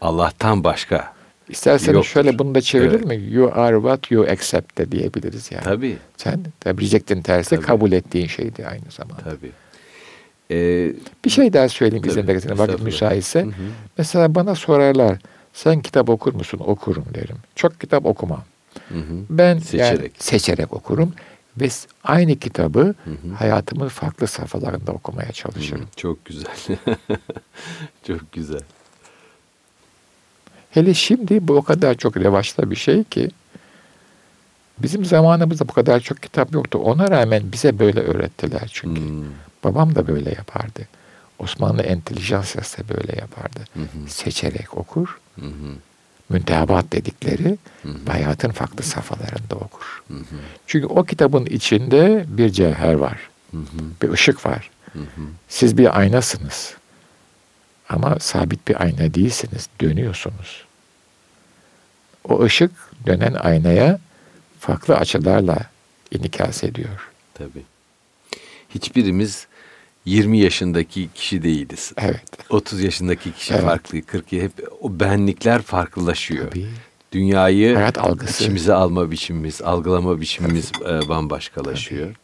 Allah'tan 0.00 0.64
başka. 0.64 1.14
İsterseniz 1.48 1.94
Yoktur. 1.94 2.10
şöyle 2.10 2.38
bunu 2.38 2.54
da 2.54 2.60
çevirir 2.60 2.90
Evet. 2.90 3.04
mi? 3.04 3.16
You 3.30 3.52
are 3.54 3.76
what 3.76 4.10
you 4.10 4.24
accept 4.30 4.78
de 4.78 4.92
diyebiliriz 4.92 5.50
yani. 5.52 5.64
Tabii, 5.64 5.96
Sen 6.16 6.44
reject'in 6.66 7.22
tersi 7.22 7.50
Tabii. 7.50 7.62
kabul 7.66 7.92
ettiğin 7.92 8.26
şeydi 8.26 8.66
aynı 8.66 8.90
zamanda. 8.90 9.22
tabii. 9.24 9.50
E, 10.50 10.56
Bir 11.24 11.30
şey 11.30 11.52
daha 11.52 11.68
söyleyeyim 11.68 12.04
izin 12.08 12.26
verirseniz 12.26 12.58
vakit 12.58 12.82
müsaitse. 12.82 13.40
hı 13.42 13.46
hı, 13.46 13.52
Mesela 13.98 14.34
bana 14.34 14.54
sorarlar 14.54 15.18
sen 15.54 15.80
kitap 15.82 16.08
okur 16.08 16.34
musun? 16.34 16.58
Okurum 16.66 17.04
derim. 17.14 17.36
Çok 17.54 17.80
kitap 17.80 18.06
okumam. 18.06 18.44
hı 18.88 18.98
hı, 18.98 19.14
Ben 19.30 19.48
yani 19.48 19.60
Seçerek. 19.60 20.12
seçerek 20.18 20.72
okurum 20.72 21.14
ve 21.60 21.68
aynı 22.04 22.36
kitabı 22.36 22.80
hı 23.04 23.10
hı. 23.10 23.34
hayatımın 23.38 23.88
farklı 23.88 24.26
safhalarında 24.26 24.92
okumaya 24.92 25.32
çalışırım. 25.32 25.80
Hı, 25.80 25.86
Çok 25.96 26.24
güzel. 26.24 26.54
Çok 28.06 28.32
güzel. 28.32 28.60
Hele 30.70 30.94
şimdi 30.94 31.48
bu 31.48 31.52
o 31.56 31.62
kadar 31.62 31.94
çok 31.94 32.16
revaçta 32.16 32.70
bir 32.70 32.76
şey 32.76 33.04
ki 33.04 33.30
bizim 34.78 35.04
zamanımızda 35.04 35.68
bu 35.68 35.72
kadar 35.72 36.00
çok 36.00 36.22
kitap 36.22 36.52
yoktu. 36.52 36.78
Ona 36.78 37.10
rağmen 37.10 37.52
bize 37.52 37.78
böyle 37.78 38.00
öğrettiler 38.00 38.70
çünkü. 38.72 39.00
Hmm, 39.00 39.24
Babam 39.64 39.94
da 39.94 40.06
böyle 40.06 40.30
yapardı. 40.30 40.88
Osmanlı 41.38 41.82
entelijansiyası 41.82 42.78
da 42.78 42.96
böyle 42.96 43.16
yapardı. 43.20 43.60
hı 43.74 43.80
hı, 43.80 44.08
Seçerek 44.08 44.76
okur, 44.78 45.18
hı 45.40 45.46
hı, 45.46 45.74
müntehabat 46.28 46.92
dedikleri 46.92 47.58
hı 47.82 47.88
hı, 47.88 48.12
hayatın 48.12 48.50
farklı 48.50 48.84
safhalarında 48.84 49.54
okur. 49.54 50.02
hı 50.08 50.14
hı, 50.14 50.36
Çünkü 50.66 50.86
o 50.86 51.04
kitabın 51.04 51.46
içinde 51.46 52.24
bir 52.28 52.50
cevher 52.50 52.94
var, 52.94 53.18
hı 53.50 53.56
hı, 53.56 53.62
bir 54.02 54.08
ışık 54.08 54.46
var. 54.46 54.70
hı 54.92 54.98
hı. 54.98 55.22
Siz 55.48 55.78
bir 55.78 55.98
aynasınız. 55.98 56.74
Ama 57.88 58.18
sabit 58.20 58.68
bir 58.68 58.82
ayna 58.82 59.14
değilsiniz, 59.14 59.68
dönüyorsunuz. 59.80 60.64
O 62.28 62.42
ışık 62.42 62.70
dönen 63.06 63.34
aynaya 63.34 63.98
farklı 64.60 64.96
açılarla 64.96 65.58
inikas 66.10 66.64
ediyor. 66.64 67.10
Tabii. 67.34 67.62
Hiçbirimiz 68.74 69.46
20 70.04 70.38
yaşındaki 70.38 71.08
kişi 71.14 71.42
değiliz. 71.42 71.92
Evet. 71.96 72.22
30 72.50 72.80
yaşındaki 72.82 73.32
kişi 73.32 73.54
Evet. 73.54 73.64
farklı, 73.64 74.02
40 74.02 74.32
hep 74.32 74.52
o 74.80 75.00
benlikler 75.00 75.62
farklılaşıyor. 75.62 76.50
Tabii. 76.50 76.66
Dünyayı 77.12 77.74
Hayat 77.74 77.98
algısı. 77.98 78.44
içimize 78.44 78.74
alma 78.74 79.10
biçimimiz, 79.10 79.62
algılama 79.62 80.20
biçimimiz 80.20 80.72
e, 80.88 81.08
bambaşkalaşıyor. 81.08 82.14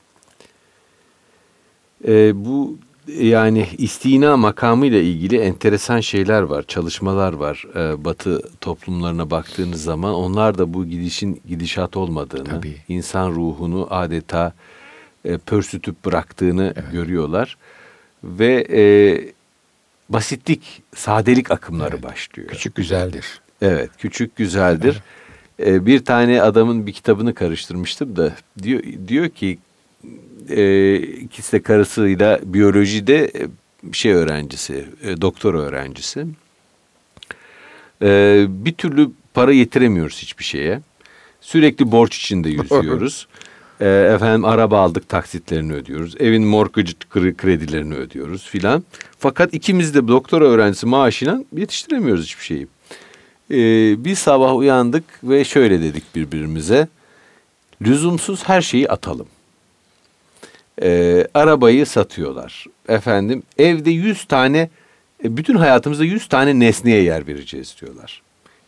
E, 2.08 2.44
bu 2.44 2.78
yani 3.18 3.66
istina 3.78 4.36
makamı 4.36 4.86
ile 4.86 5.02
ilgili 5.04 5.38
enteresan 5.38 6.00
şeyler 6.00 6.42
var, 6.42 6.62
çalışmalar 6.68 7.32
var. 7.32 7.64
E, 7.76 8.04
batı 8.04 8.42
toplumlarına 8.60 9.30
baktığınız 9.30 9.82
zaman 9.82 10.14
onlar 10.14 10.58
da 10.58 10.74
bu 10.74 10.86
gidişin 10.86 11.40
gidişat 11.48 11.96
olmadığını, 11.96 12.44
Tabii. 12.44 12.76
insan 12.88 13.30
ruhunu 13.30 13.86
adeta 13.90 14.52
e, 15.24 15.38
pörsütüp 15.38 16.04
bıraktığını 16.04 16.74
görüyorlar 16.92 17.56
ve 18.24 18.66
e, 18.70 18.82
basitlik, 20.08 20.82
sadelik 20.94 21.50
akımları 21.50 21.94
Evet. 21.94 22.02
başlıyor. 22.02 22.48
Küçük 22.48 22.74
güzeldir. 22.74 23.40
Evet, 23.62 23.90
küçük 23.98 24.36
güzeldir. 24.36 25.02
Ee, 25.60 25.86
bir 25.86 26.04
tane 26.04 26.42
adamın 26.42 26.86
bir 26.86 26.92
kitabını 26.92 27.34
karıştırmıştım 27.34 28.16
da 28.16 28.34
diyor 28.62 28.82
diyor 29.08 29.28
ki 29.28 29.58
e, 30.48 30.96
ikisi 30.96 31.52
de 31.52 31.62
karısıyla 31.62 32.40
biyolojide 32.44 33.24
e, 33.24 33.48
şey 33.92 34.12
öğrencisi, 34.12 34.84
e, 35.02 35.20
doktor 35.20 35.54
öğrencisi. 35.54 36.26
E, 38.02 38.46
bir 38.48 38.72
türlü 38.72 39.10
para 39.34 39.52
yetiremiyoruz 39.52 40.22
hiçbir 40.22 40.44
şeye. 40.44 40.80
Sürekli 41.40 41.92
borç 41.92 42.16
içinde 42.16 42.48
yüzüyoruz. 42.48 43.28
E, 43.80 43.88
efendim 43.88 44.44
araba 44.44 44.80
aldık 44.80 45.08
taksitlerini 45.08 45.72
ödüyoruz. 45.72 46.14
Evin 46.20 46.46
mortgage 46.46 46.92
kre- 47.10 47.36
kredilerini 47.36 47.94
ödüyoruz 47.94 48.44
filan. 48.48 48.84
Fakat 49.18 49.54
ikimiz 49.54 49.94
de 49.94 50.08
doktora 50.08 50.44
öğrencisi 50.44 50.86
maaşıyla 50.86 51.44
yetiştiremiyoruz 51.56 52.24
hiçbir 52.24 52.44
şeyi. 52.44 52.66
Ee, 53.50 54.04
bir 54.04 54.14
sabah 54.14 54.56
uyandık 54.56 55.04
ve 55.22 55.44
şöyle 55.44 55.82
dedik 55.82 56.14
birbirimize. 56.16 56.88
Lüzumsuz 57.82 58.48
her 58.48 58.62
şeyi 58.62 58.88
atalım. 58.88 59.26
Ee, 60.82 61.26
arabayı 61.34 61.86
satıyorlar. 61.86 62.64
Efendim 62.88 63.42
evde 63.58 63.90
100 63.90 64.24
tane, 64.24 64.70
e, 65.24 65.36
bütün 65.36 65.54
hayatımızda 65.54 66.04
100 66.04 66.28
tane 66.28 66.58
nesneye 66.58 67.02
yer 67.02 67.26
vereceğiz 67.26 67.76
diyorlar. 67.80 68.22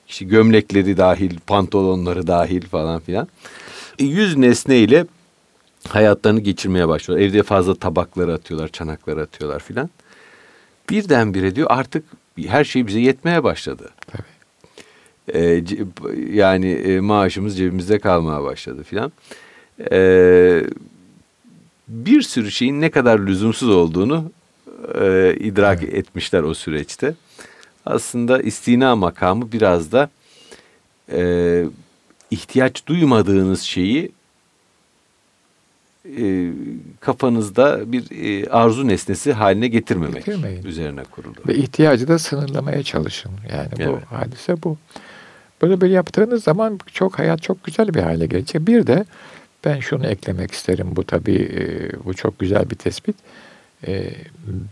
İşte 0.09 0.25
gömlekleri 0.25 0.97
dahil, 0.97 1.39
pantolonları 1.47 2.27
dahil 2.27 2.67
falan 2.67 3.01
filan. 3.01 3.29
E, 3.99 4.05
100 4.05 4.37
nesneyle 4.37 5.07
hayatlarını 5.89 6.41
geçirmeye 6.41 6.89
başlıyorlar. 6.89 7.27
Evde 7.27 7.43
fazla 7.43 7.75
tabakları 7.75 8.33
atıyorlar, 8.33 8.69
çanakları 8.69 9.21
atıyorlar 9.23 9.61
filan. 9.61 9.91
Birdenbire 10.91 11.55
diyor 11.57 11.67
artık 11.71 12.05
her 12.47 12.65
şey 12.65 12.87
bize 12.87 13.01
yetmeye 13.01 13.45
başladı. 13.45 13.91
Tabii. 14.07 14.23
E, 15.39 15.41
ce- 15.59 16.33
yani 16.35 16.71
e, 16.73 17.01
maaşımız 17.01 17.57
cebimizde 17.57 17.99
kalmaya 17.99 18.43
başladı 18.43 18.83
filan. 18.83 19.13
E, 19.93 20.63
bir 21.89 22.23
sürü 22.23 22.51
şeyin 22.51 22.81
ne 22.81 22.91
kadar 22.91 23.19
lüzumsuz 23.19 23.69
olduğunu 23.69 24.31
e, 25.01 25.37
idrak 25.41 25.83
etmişler 25.83 26.43
o 26.43 26.55
süreçte. 26.55 27.15
Aslında 27.87 28.43
istina 28.43 28.97
makamı 28.97 29.53
biraz 29.53 29.93
da 29.93 30.11
e, 31.13 31.65
ihtiyaç 32.33 32.87
duymadığınız 32.87 33.61
şeyi 33.63 34.13
e, 36.19 36.53
kafanızda 37.01 37.93
bir 37.93 38.05
e, 38.25 38.51
arzu 38.51 38.89
nesnesi 38.89 39.33
haline 39.33 39.69
getirmemek 39.69 40.15
Getirmeyin. 40.25 40.63
üzerine 40.65 41.03
kurulu. 41.05 41.35
Ve 41.49 41.55
ihtiyacı 41.55 42.09
da 42.09 42.19
sınırlamaya 42.19 42.83
çalışın. 42.83 43.33
Yani 43.53 43.69
bu 43.79 43.83
Evet. 43.83 44.05
hadise 44.05 44.63
bu. 44.63 44.77
Böyle 45.63 45.81
bir 45.81 45.91
yaptığınız 45.91 46.45
zaman 46.45 46.79
çok 46.93 47.19
hayat 47.19 47.43
çok 47.43 47.65
güzel 47.65 47.95
bir 47.95 48.01
hale 48.03 48.27
gelecek. 48.27 48.67
Bir 48.67 48.87
de 48.87 49.05
ben 49.65 49.81
şunu 49.81 50.07
eklemek 50.07 50.51
isterim. 50.53 50.89
Bu 50.93 51.05
tabii 51.05 51.35
e, 51.37 51.65
bu 52.05 52.15
çok 52.15 52.39
güzel 52.39 52.71
bir 52.71 52.77
tespit. 52.77 53.17
E, 53.87 54.11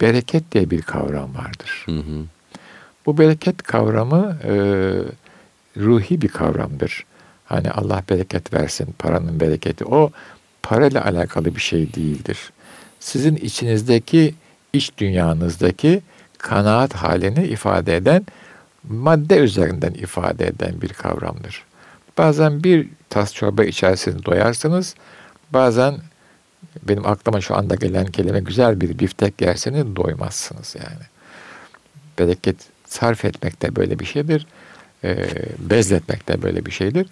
bereket 0.01 0.53
diye 0.53 0.70
bir 0.70 0.83
kavram 0.83 1.35
vardır. 1.35 1.83
Hı 1.87 1.92
hı. 1.96 2.25
Bu 3.07 3.18
bereket 3.18 3.62
kavramı 3.62 4.37
e, 4.44 4.53
ruhi 5.77 6.23
bir 6.23 6.29
kavramdır. 6.29 7.05
Hani 7.51 7.71
Allah 7.71 8.03
bereket 8.11 8.53
versin, 8.53 8.95
paranın 8.99 9.41
bereketi. 9.41 9.85
O 9.85 10.11
parayla 10.63 11.05
alakalı 11.05 11.57
bir 11.57 11.61
şey 11.61 11.95
değildir. 11.95 12.39
Sizin 13.01 13.37
içinizdeki, 13.37 14.35
iç 14.73 14.99
dünyanızdaki 14.99 16.03
kanaat 16.39 16.95
halini 16.95 17.47
ifade 17.47 17.97
eden, 17.97 18.27
madde 18.89 19.37
üzerinden 19.37 19.95
ifade 19.95 20.47
eden 20.47 20.81
bir 20.83 20.89
kavramdır. 20.89 21.65
Bazen 22.19 22.65
bir 22.65 22.89
tas 23.09 23.35
çorba 23.35 23.65
içersiniz, 23.65 24.25
doyarsınız. 24.25 24.95
Bazen 25.51 25.95
benim 26.83 27.07
aklıma 27.07 27.41
şu 27.41 27.57
anda 27.57 27.75
gelen 27.75 28.07
kelime 28.07 28.41
güzel 28.41 28.81
bir 28.81 28.99
biftek 28.99 29.41
yerseniz 29.41 29.97
doymazsınız 29.97 30.77
yani. 30.79 31.05
Bereket 32.19 32.57
sarf 32.87 33.25
etmek 33.25 33.63
de 33.63 33.77
böyle 33.77 33.99
bir 33.99 34.05
şeydir. 34.05 34.47
E, 35.05 35.27
bezletmek 35.59 36.29
de 36.29 36.43
böyle 36.43 36.67
bir 36.67 36.71
şeydir. 36.71 37.07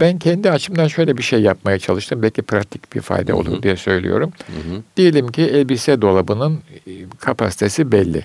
Ben 0.00 0.18
kendi 0.18 0.50
açımdan 0.50 0.88
şöyle 0.88 1.16
bir 1.16 1.22
şey 1.22 1.40
yapmaya 1.42 1.78
çalıştım. 1.78 2.22
Belki 2.22 2.42
pratik 2.42 2.94
bir 2.94 3.00
fayda 3.00 3.36
olur 3.36 3.52
Hı 3.52 3.56
hı. 3.56 3.62
diye 3.62 3.76
söylüyorum. 3.76 4.32
Hı 4.46 4.52
hı. 4.52 4.82
Diyelim 4.96 5.28
ki 5.28 5.42
elbise 5.42 6.02
dolabının 6.02 6.60
e, 6.86 6.90
kapasitesi 7.20 7.92
belli. 7.92 8.24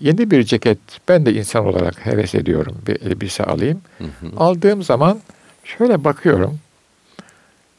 Yeni 0.00 0.30
bir 0.30 0.42
ceket 0.42 0.78
ben 1.08 1.26
de 1.26 1.32
insan 1.34 1.66
olarak 1.66 2.06
heves 2.06 2.34
ediyorum. 2.34 2.76
Bir 2.86 3.00
elbise 3.02 3.44
alayım. 3.44 3.80
Hı 3.98 4.04
hı. 4.04 4.26
Aldığım 4.36 4.82
zaman 4.82 5.20
şöyle 5.64 6.04
bakıyorum. 6.04 6.58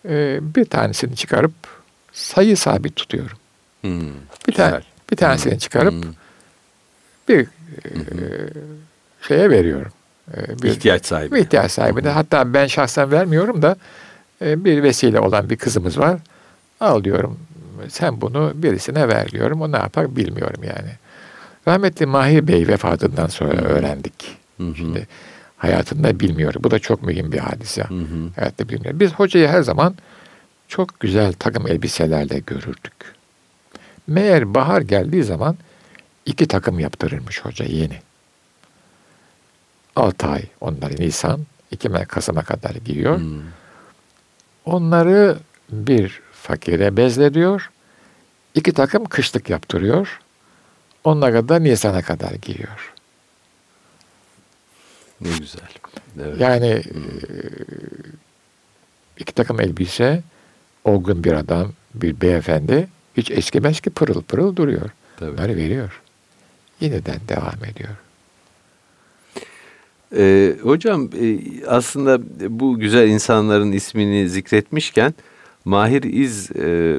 E, 0.10 0.40
bir 0.56 0.66
tanesini 0.66 1.16
çıkarıp 1.16 1.54
sayı 2.14 2.58
sabit 2.58 2.96
tutuyorum. 2.96 3.38
Hmm, 3.82 4.02
Bir 4.48 4.54
tane 4.54 4.70
güzel. 4.70 4.84
bir 5.12 5.16
tanesini 5.18 5.60
çıkarıp 5.60 5.94
Hmm, 5.94 6.12
bir 7.30 7.40
e, 7.40 7.48
şeye 9.28 9.50
veriyorum. 9.50 9.92
E, 10.38 10.62
bir 10.62 10.70
ihtiyaç 10.70 11.06
sahibi. 11.06 11.36
Bir 11.36 11.42
ihtiyaç 11.42 11.72
sahibi 11.72 12.04
de. 12.04 12.10
Hatta 12.10 12.54
ben 12.54 12.68
şahsen 12.68 13.12
vermiyorum 13.12 13.62
da 13.62 13.76
e, 14.42 14.66
bir 14.66 14.84
vesile 14.84 15.20
olan 15.20 15.50
bir 15.50 15.56
kızımız 15.56 16.00
var. 16.00 16.20
Al 16.80 17.04
diyorum 17.04 17.40
sen 17.90 18.22
bunu 18.22 18.52
birisine 18.56 19.08
ver 19.08 19.32
diyorum. 19.32 19.62
O 19.62 19.72
ne 19.72 19.78
yapar 19.78 20.16
bilmiyorum 20.16 20.64
yani. 20.64 20.90
Rahmetli 21.68 22.06
Mahir 22.06 22.48
Bey 22.48 22.68
vefatından 22.68 23.28
sonra 23.28 23.62
öğrendik. 23.62 24.38
Hı 24.58 24.64
hı. 24.64 24.76
Şimdi 24.76 25.08
hayatında 25.58 26.20
bilmiyor. 26.20 26.54
Bu 26.60 26.72
da 26.72 26.80
çok 26.80 27.04
mühim 27.04 27.32
bir 27.32 27.38
hadise. 27.38 27.84
Hı 27.84 27.94
hı. 27.94 28.30
Hayatta 28.36 28.70
bilmiyor. 28.70 29.00
Biz 29.00 29.14
hocayı 29.14 29.48
her 29.48 29.62
zaman 29.62 29.96
çok 30.68 31.00
güzel 31.00 31.34
takım 31.34 31.68
elbiselerle 31.68 32.40
görürdük. 32.40 32.94
Meğer 34.08 34.54
bahar 34.54 34.82
geldiği 34.82 35.24
zaman 35.24 35.58
iki 36.26 36.48
takım 36.48 36.80
yaptırırmış 36.80 37.46
hoca 37.46 37.66
yeni. 37.66 38.00
Altı 39.96 40.28
ay 40.28 40.44
onları 40.62 40.96
Nisan, 40.96 41.42
iki 41.72 41.90
Kasım'a 42.08 42.44
kadar 42.44 42.76
giyiyor. 42.76 43.18
Hmm. 43.18 43.42
Onları 44.66 45.38
bir 45.70 46.22
fakire 46.32 46.98
bezlediyor. 46.98 47.70
iki 48.56 48.74
takım 48.74 49.06
kışlık 49.06 49.50
yaptırıyor. 49.50 50.20
Onlara 51.04 51.50
da 51.50 51.60
Nisan'a 51.60 52.02
kadar 52.02 52.32
giyiyor. 52.32 52.94
Ne 55.22 55.30
güzel. 55.38 55.70
Evet. 56.22 56.42
Yani 56.42 56.84
hmm. 56.92 57.04
iki 59.18 59.34
takım 59.34 59.62
elbise, 59.62 60.24
olgun 60.84 61.24
bir 61.24 61.34
adam, 61.34 61.74
bir 61.94 62.22
beyefendi 62.22 62.88
hiç 63.18 63.32
eskimez 63.32 63.82
ki 63.82 63.90
pırıl 63.90 64.22
pırıl 64.22 64.56
duruyor. 64.56 64.90
Tabii. 65.18 65.32
Bunları 65.32 65.56
veriyor. 65.56 66.02
Yeniden 66.80 67.20
devam 67.30 67.66
ediyor. 67.66 67.96
Ee, 70.18 70.54
hocam 70.62 71.10
e, 71.22 71.40
aslında 71.68 72.20
bu 72.60 72.80
güzel 72.80 73.10
insanların 73.10 73.72
ismini 73.72 74.30
zikretmişken 74.30 75.14
Mahir 75.66 76.04
İz 76.04 76.52
e, 76.52 76.98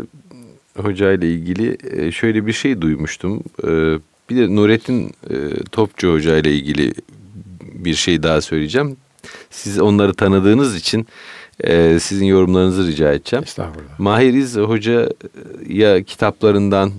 Hoca 0.77 1.13
ile 1.13 1.31
ilgili 1.31 1.77
e, 1.91 2.13
şöyle 2.13 2.47
bir 2.47 2.53
şey 2.53 2.81
duymuştum. 2.81 3.43
E, 3.65 3.69
bir 4.31 4.37
de 4.37 4.57
Nurettin 4.57 5.13
e, 5.31 5.37
Topçu 5.73 6.13
Hoca 6.13 6.37
ile 6.37 6.55
ilgili 6.55 6.95
bir 7.63 7.95
şey 7.95 8.23
daha 8.23 8.41
söyleyeceğim. 8.41 8.97
Siz 9.51 9.81
onları 9.81 10.15
tanıdığınız 10.15 10.77
için 10.77 11.07
e, 11.61 11.99
sizin 12.01 12.27
yorumlarınızı 12.27 12.87
rica 12.87 13.13
edeceğim. 13.13 13.43
Estağfurullah. 13.45 13.99
Mahir 13.99 14.35
İz 14.35 14.57
Hoca 14.57 15.09
ya 15.69 16.03
kitaplarından 16.03 16.93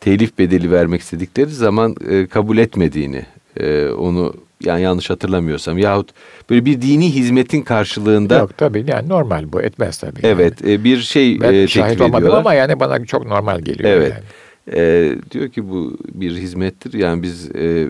telif 0.00 0.38
bedeli 0.38 0.70
vermek 0.70 1.00
istedikleri 1.00 1.50
zaman 1.50 1.96
e, 2.08 2.26
kabul 2.26 2.58
etmediğini 2.58 3.26
e, 3.56 3.88
onu 3.88 4.34
yani 4.64 4.82
yanlış 4.82 5.10
hatırlamıyorsam 5.10 5.78
yahut 5.78 6.10
böyle 6.50 6.64
bir 6.64 6.82
dini 6.82 7.14
hizmetin 7.14 7.62
karşılığında 7.62 8.38
Yok 8.38 8.58
tabii 8.58 8.84
yani 8.86 9.08
normal 9.08 9.52
bu 9.52 9.62
etmez 9.62 9.98
tabii. 9.98 10.20
Evet 10.22 10.54
yani. 10.62 10.72
e, 10.72 10.84
bir 10.84 10.98
şey 10.98 11.40
ben 11.40 11.54
e, 11.54 11.68
şahit 11.68 12.00
olmadım 12.00 12.34
ama 12.34 12.54
yani 12.54 12.80
bana 12.80 13.04
çok 13.04 13.26
normal 13.26 13.60
geliyor. 13.60 13.90
Evet. 13.90 14.12
Yani. 14.12 14.24
E, 14.80 15.14
diyor 15.30 15.48
ki 15.48 15.70
bu 15.70 15.98
bir 16.14 16.36
hizmettir 16.36 16.92
yani 16.92 17.22
biz 17.22 17.56
e, 17.56 17.88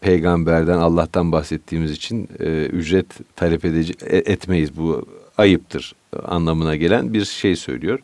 peygamberden 0.00 0.78
Allah'tan 0.78 1.32
bahsettiğimiz 1.32 1.90
için 1.90 2.28
e, 2.40 2.66
ücret 2.66 3.36
talep 3.36 3.64
edici, 3.64 3.94
e, 4.06 4.16
etmeyiz 4.16 4.76
bu 4.76 5.06
ayıptır 5.38 5.94
anlamına 6.24 6.76
gelen 6.76 7.14
bir 7.14 7.24
şey 7.24 7.56
söylüyor. 7.56 7.98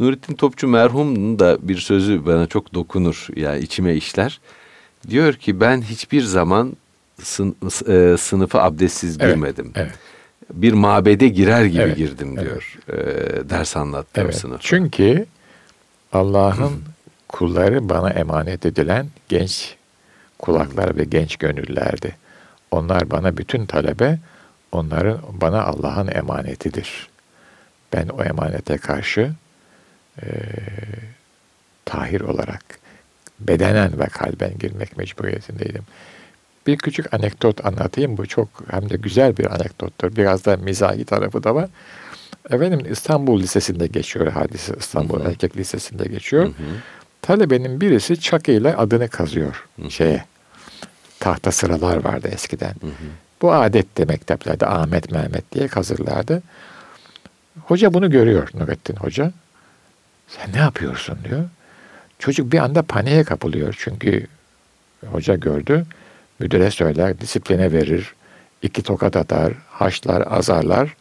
Nurettin 0.00 0.34
Topçu 0.34 0.68
merhumun 0.68 1.38
da 1.38 1.58
bir 1.62 1.76
sözü 1.76 2.26
bana 2.26 2.46
çok 2.46 2.74
dokunur 2.74 3.26
yani 3.36 3.60
içime 3.60 3.94
işler. 3.94 4.40
Diyor 5.10 5.34
ki 5.34 5.60
ben 5.60 5.82
hiçbir 5.82 6.22
zaman 6.22 6.76
sın, 7.22 7.56
e, 7.88 8.16
sınıfı 8.16 8.60
abdestsiz 8.60 9.16
evet, 9.20 9.34
girmedim. 9.34 9.72
Evet. 9.74 9.92
Bir 10.52 10.72
mabede 10.72 11.28
girer 11.28 11.64
gibi 11.64 11.82
evet, 11.82 11.96
girdim 11.96 12.40
diyor. 12.40 12.78
Evet. 12.88 13.44
E, 13.44 13.50
ders 13.50 13.76
anlattığım 13.76 14.24
evet, 14.24 14.36
sınıfa. 14.36 14.58
Çünkü 14.62 15.26
Allah'ın 16.12 16.82
kulları 17.28 17.88
bana 17.88 18.10
emanet 18.10 18.66
edilen 18.66 19.06
genç 19.28 19.76
kulaklar 20.38 20.96
ve 20.96 21.04
genç 21.04 21.36
gönüllerdi. 21.36 22.16
Onlar 22.70 23.10
bana 23.10 23.36
bütün 23.36 23.66
talebe, 23.66 24.18
onların 24.72 25.20
bana 25.32 25.64
Allah'ın 25.64 26.08
emanetidir. 26.08 27.08
Ben 27.92 28.08
o 28.08 28.24
emanete 28.24 28.76
karşı 28.76 29.32
e, 30.22 30.26
tahir 31.84 32.20
olarak 32.20 32.64
bedenen 33.40 33.98
ve 33.98 34.06
kalben 34.06 34.58
girmek 34.58 34.96
mecburiyetindeydim. 34.96 35.84
Bir 36.68 36.76
küçük 36.76 37.14
anekdot 37.14 37.66
anlatayım. 37.66 38.16
Bu 38.16 38.26
çok 38.26 38.48
hem 38.70 38.90
de 38.90 38.96
güzel 38.96 39.36
bir 39.36 39.54
anekdottur. 39.54 40.16
Biraz 40.16 40.44
da 40.44 40.56
mizahi 40.56 41.04
tarafı 41.04 41.44
da 41.44 41.54
var. 41.54 41.68
Efendim 42.50 42.80
İstanbul 42.90 43.40
Lisesi'nde 43.40 43.86
geçiyor 43.86 44.26
hadise. 44.26 44.74
İstanbul 44.78 45.24
hı 45.24 45.28
Erkek 45.28 45.56
Lisesi'nde 45.56 46.04
geçiyor. 46.08 46.44
Hı 46.44 46.48
hı. 46.48 46.52
Talebenin 47.22 47.80
birisi 47.80 48.20
çakıyla 48.20 48.78
adını 48.78 49.08
kazıyor 49.08 49.66
hı 49.76 49.82
hı. 49.82 49.90
şeye. 49.90 50.24
Tahta 51.20 51.52
sıralar 51.52 52.04
vardı 52.04 52.28
eskiden. 52.32 52.74
Hı 52.80 52.86
hı. 52.86 53.08
Bu 53.42 53.52
adetti 53.52 54.06
mekteplerde 54.06 54.66
Ahmet 54.66 55.10
Mehmet 55.10 55.52
diye 55.52 55.68
kazırlardı. 55.68 56.42
Hoca 57.64 57.94
bunu 57.94 58.10
görüyor 58.10 58.48
Nurettin 58.54 58.96
Hoca. 58.96 59.32
Sen 60.28 60.52
ne 60.52 60.58
yapıyorsun 60.58 61.18
diyor. 61.24 61.44
Çocuk 62.18 62.52
bir 62.52 62.58
anda 62.58 62.82
paniğe 62.82 63.24
kapılıyor 63.24 63.74
çünkü 63.78 64.26
hoca 65.06 65.34
gördü. 65.34 65.86
Müdüre 66.38 66.70
söyler, 66.70 67.20
disipline 67.20 67.72
verir, 67.72 68.14
iki 68.62 68.82
tokat 68.82 69.16
atar, 69.16 69.52
haşlar, 69.70 70.24
azarlar. 70.30 70.96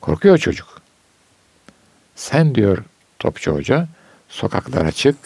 Korkuyor 0.00 0.38
çocuk. 0.38 0.80
Sen 2.16 2.54
diyor 2.54 2.78
Topçu 3.18 3.52
Hoca, 3.52 3.88
sokaklara 4.28 4.92
çık, 4.92 5.16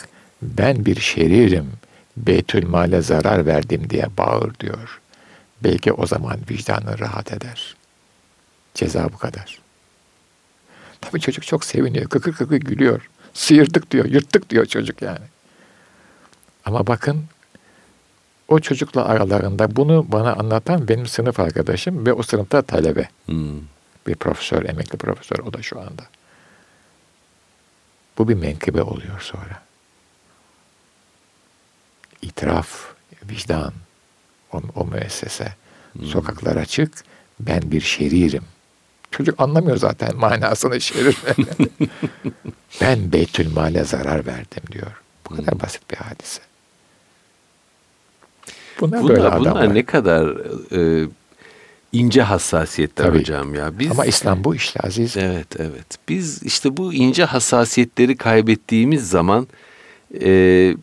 ben 0.43 0.85
bir 0.87 1.01
şeririm, 1.01 1.73
Beytülmale 2.17 3.03
zarar 3.03 3.47
verdim 3.47 3.91
diye 3.91 4.07
bağır 4.19 4.55
diyor. 4.61 5.01
Belki 5.65 5.93
o 5.93 6.07
zaman 6.07 6.41
vicdanın 6.51 6.99
rahat 6.99 7.33
eder. 7.33 7.77
Ceza 8.75 9.13
bu 9.13 9.19
kadar. 9.19 9.59
Tabii 11.01 11.21
çocuk 11.21 11.47
çok 11.47 11.65
seviniyor, 11.65 12.09
kıkır 12.09 12.33
kıkır 12.33 12.57
gülüyor. 12.57 13.09
Sıyırdık 13.35 13.91
diyor, 13.91 14.05
yırttık 14.05 14.51
diyor 14.51 14.67
çocuk 14.67 15.03
yani. 15.03 15.27
Ama 16.65 16.87
bakın 16.87 17.25
o 18.55 18.61
çocukla 18.61 19.05
aralarında 19.05 19.77
bunu 19.77 20.07
bana 20.09 20.33
anlatan 20.33 20.89
benim 20.89 21.07
sınıf 21.07 21.41
arkadaşım 21.41 22.07
ve 22.07 22.13
o 22.13 22.23
sınıfta 22.23 22.63
talebe. 22.63 23.09
Hmm. 23.27 23.61
Bir 24.07 24.15
profesör, 24.15 24.65
emekli 24.65 24.99
profesör 24.99 25.39
o 25.39 25.53
da 25.53 25.63
şu 25.63 25.81
anda. 25.81 26.03
Bu 28.19 28.29
bir 28.29 28.35
menkıbe 28.35 28.83
oluyor 28.83 29.21
sonra. 29.21 29.63
İtiraf, 32.23 32.69
vicdan, 33.31 33.73
o, 34.53 34.63
o 34.75 34.85
müessese. 34.85 35.55
Hmm. 35.93 36.07
Sokaklara 36.07 36.65
çık, 36.65 37.05
ben 37.41 37.63
bir 37.71 37.81
şeririm. 37.81 38.45
Çocuk 39.11 39.41
anlamıyor 39.41 39.77
zaten 39.77 40.17
manasını 40.17 40.81
şerir. 40.81 41.17
ben 42.81 43.13
Beytülmal'e 43.13 43.85
zarar 43.85 44.27
verdim 44.27 44.63
diyor. 44.73 45.03
Bu 45.31 45.37
kadar 45.37 45.53
hmm. 45.53 45.61
basit 45.61 45.91
bir 45.91 45.97
hadise. 45.97 46.54
Bunlar, 48.81 49.03
bunlar 49.03 49.17
böyle 49.17 49.21
bunlar 49.21 49.53
adamlar. 49.53 49.75
ne 49.75 49.85
kadar 49.85 50.27
e, 50.77 51.09
ince 51.93 52.23
hassasiyetler 52.23 53.07
Tabii. 53.07 53.19
hocam 53.19 53.55
ya. 53.55 53.79
Biz, 53.79 53.91
Ama 53.91 54.05
İslam 54.07 54.45
bu 54.45 54.55
işte 54.55 54.81
aziz. 54.81 55.17
Evet 55.17 55.61
evet. 55.61 55.87
Biz 56.09 56.43
işte 56.43 56.77
bu 56.77 56.95
ince 56.95 57.25
hassasiyetleri 57.25 58.17
kaybettiğimiz 58.17 59.09
zaman 59.09 59.47
e, 60.23 60.75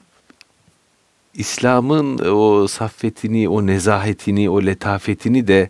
İslam'ın 1.34 2.20
o 2.36 2.68
saffetini, 2.68 3.50
o 3.50 3.68
nezahetini, 3.68 4.50
o 4.50 4.66
letafetini 4.66 5.48
de 5.48 5.70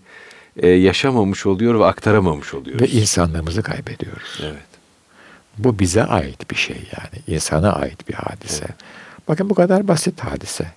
e, 0.58 0.70
yaşamamış 0.70 1.46
oluyor 1.46 1.80
ve 1.80 1.86
aktaramamış 1.86 2.54
oluyoruz. 2.54 2.82
Ve 2.82 2.88
insanlığımızı 2.88 3.64
kaybediyoruz. 3.64 4.40
Evet. 4.44 4.72
Bu 5.58 5.80
bize 5.80 6.04
ait 6.04 6.52
bir 6.52 6.56
şey 6.56 6.78
yani. 6.78 7.38
insana 7.38 7.74
ait 7.74 8.10
bir 8.10 8.14
hadise. 8.14 8.66
Evet. 8.66 8.76
Bakın 9.28 9.50
bu 9.50 9.54
kadar 9.54 9.88
basit 9.88 10.20
hadise. 10.20 10.72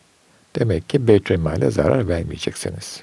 Demek 0.58 0.88
ki 0.88 1.08
Beytülmal'e 1.08 1.70
zarar 1.70 2.08
vermeyeceksiniz. 2.08 3.02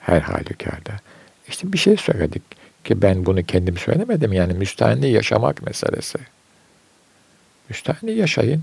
Her 0.00 0.20
halükarda. 0.20 0.92
İşte 1.48 1.72
bir 1.72 1.78
şey 1.78 1.96
söyledik 1.96 2.42
ki 2.84 3.02
ben 3.02 3.26
bunu 3.26 3.44
kendim 3.44 3.76
söylemedim. 3.76 4.32
Yani 4.32 4.52
müstahni 4.52 5.10
yaşamak 5.10 5.62
meselesi. 5.62 6.18
Müstahni 7.68 8.12
yaşayın. 8.12 8.62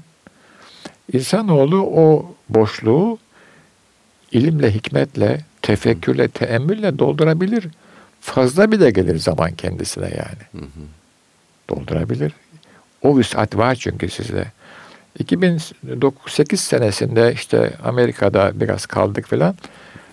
İnsanoğlu 1.13 1.81
o 1.81 2.35
boşluğu 2.49 3.19
ilimle, 4.31 4.73
hikmetle, 4.73 5.41
tefekkürle, 5.61 6.27
teemmülle 6.27 6.99
doldurabilir. 6.99 7.67
Fazla 8.21 8.71
bile 8.71 8.91
gelir 8.91 9.19
zaman 9.19 9.51
kendisine 9.51 10.05
yani. 10.05 10.63
Hı 10.63 10.65
hı. 10.65 10.85
Doldurabilir. 11.69 12.33
O 13.01 13.17
vüsat 13.17 13.57
var 13.57 13.75
çünkü 13.75 14.09
sizde. 14.09 14.45
2008 15.19 16.61
senesinde 16.61 17.33
işte 17.33 17.73
Amerika'da 17.83 18.51
biraz 18.55 18.85
kaldık 18.85 19.27
filan. 19.27 19.55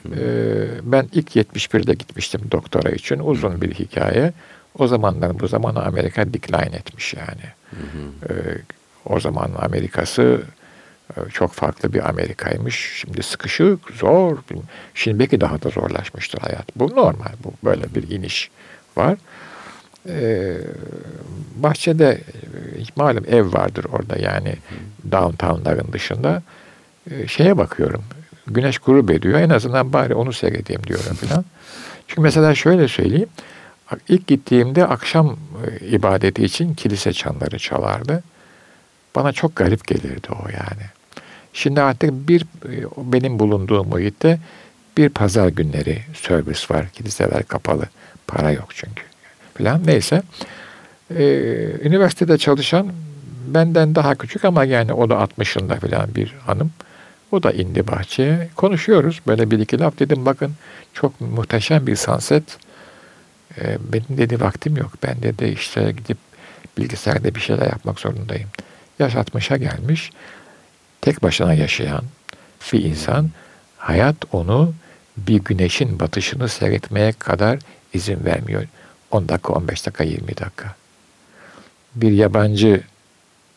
Ee, 0.06 0.66
ben 0.82 1.08
ilk 1.12 1.36
71'de 1.36 1.94
gitmiştim 1.94 2.40
doktora 2.50 2.90
için. 2.90 3.18
Uzun 3.18 3.60
bir 3.60 3.74
hikaye. 3.74 4.32
O 4.78 4.86
zamanlar 4.86 5.40
bu 5.40 5.48
zaman 5.48 5.74
Amerika 5.74 6.32
decline 6.34 6.76
etmiş 6.76 7.14
yani. 7.14 7.46
Ee, 8.28 8.34
o 9.04 9.20
zaman 9.20 9.50
Amerika'sı 9.58 10.42
e, 11.16 11.30
çok 11.30 11.52
farklı 11.52 11.92
bir 11.92 12.08
Amerika'ymış. 12.08 12.92
Şimdi 13.00 13.22
sıkışık, 13.22 13.80
zor. 13.94 14.38
Şimdi 14.94 15.18
belki 15.18 15.40
daha 15.40 15.62
da 15.62 15.68
zorlaşmıştır 15.68 16.38
hayat. 16.38 16.76
Bu 16.76 16.96
normal. 16.96 17.32
Bu 17.44 17.52
böyle 17.64 17.94
bir 17.94 18.10
iniş 18.10 18.50
var. 18.96 19.18
Ee, 20.08 20.56
bahçede 21.56 22.08
e, 22.10 22.20
malum 22.96 23.24
ev 23.30 23.52
vardır 23.52 23.86
orada 23.92 24.16
yani 24.18 24.56
downtownların 25.12 25.92
dışında. 25.92 26.42
Ee, 27.10 27.26
şeye 27.26 27.58
bakıyorum. 27.58 28.04
Güneş 28.46 28.78
grup 28.78 29.10
ediyor. 29.10 29.40
En 29.40 29.50
azından 29.50 29.92
bari 29.92 30.14
onu 30.14 30.32
seyredeyim 30.32 30.82
diyorum 30.84 31.14
falan. 31.14 31.44
Çünkü 32.08 32.20
mesela 32.20 32.54
şöyle 32.54 32.88
söyleyeyim. 32.88 33.28
İlk 34.08 34.26
gittiğimde 34.26 34.86
akşam 34.86 35.36
e, 35.66 35.86
ibadeti 35.86 36.44
için 36.44 36.74
kilise 36.74 37.12
çanları 37.12 37.58
çalardı. 37.58 38.22
Bana 39.14 39.32
çok 39.32 39.56
garip 39.56 39.86
gelirdi 39.86 40.28
o 40.30 40.48
yani. 40.48 40.86
Şimdi 41.52 41.82
artık 41.82 42.28
bir 42.28 42.42
e, 42.42 42.84
benim 42.96 43.38
bulunduğum 43.38 43.88
muhitte 43.88 44.38
bir 44.96 45.08
pazar 45.08 45.48
günleri 45.48 46.02
servis 46.14 46.70
var. 46.70 46.88
Kiliseler 46.88 47.42
kapalı. 47.42 47.84
Para 48.26 48.50
yok 48.50 48.68
çünkü. 48.74 49.02
Falan. 49.58 49.86
Neyse. 49.86 50.22
Ee, 51.10 51.24
üniversitede 51.82 52.38
çalışan 52.38 52.92
benden 53.46 53.94
daha 53.94 54.14
küçük 54.14 54.44
ama 54.44 54.64
yani 54.64 54.92
o 54.92 55.10
da 55.10 55.14
60'ında 55.14 55.80
falan 55.80 56.14
bir 56.14 56.34
hanım. 56.46 56.70
O 57.32 57.42
da 57.42 57.52
indi 57.52 57.86
bahçeye. 57.86 58.48
Konuşuyoruz. 58.56 59.20
Böyle 59.26 59.50
bir 59.50 59.58
iki 59.58 59.78
laf 59.78 59.98
dedim 59.98 60.26
bakın 60.26 60.52
çok 60.92 61.20
muhteşem 61.20 61.86
bir 61.86 61.96
sunset. 61.96 62.58
Ee, 63.58 63.78
benim 63.92 64.18
dedi 64.18 64.40
vaktim 64.40 64.76
yok. 64.76 64.92
Ben 65.02 65.22
dedi 65.22 65.44
işte 65.44 65.92
gidip 65.92 66.18
bilgisayarda 66.78 67.34
bir 67.34 67.40
şeyler 67.40 67.66
yapmak 67.66 68.00
zorundayım. 68.00 68.48
Yaş 68.98 69.14
60'a 69.14 69.56
gelmiş. 69.56 70.10
Tek 71.00 71.22
başına 71.22 71.54
yaşayan 71.54 72.02
bir 72.72 72.84
insan 72.84 73.30
hayat 73.78 74.16
onu 74.32 74.74
bir 75.16 75.38
güneşin 75.38 76.00
batışını 76.00 76.48
seyretmeye 76.48 77.12
kadar 77.12 77.58
izin 77.94 78.24
vermiyor. 78.24 78.64
10 79.10 79.28
dakika, 79.28 79.52
15 79.52 79.86
dakika, 79.86 80.04
20 80.04 80.28
dakika. 80.28 80.74
Bir 81.94 82.12
yabancı 82.12 82.82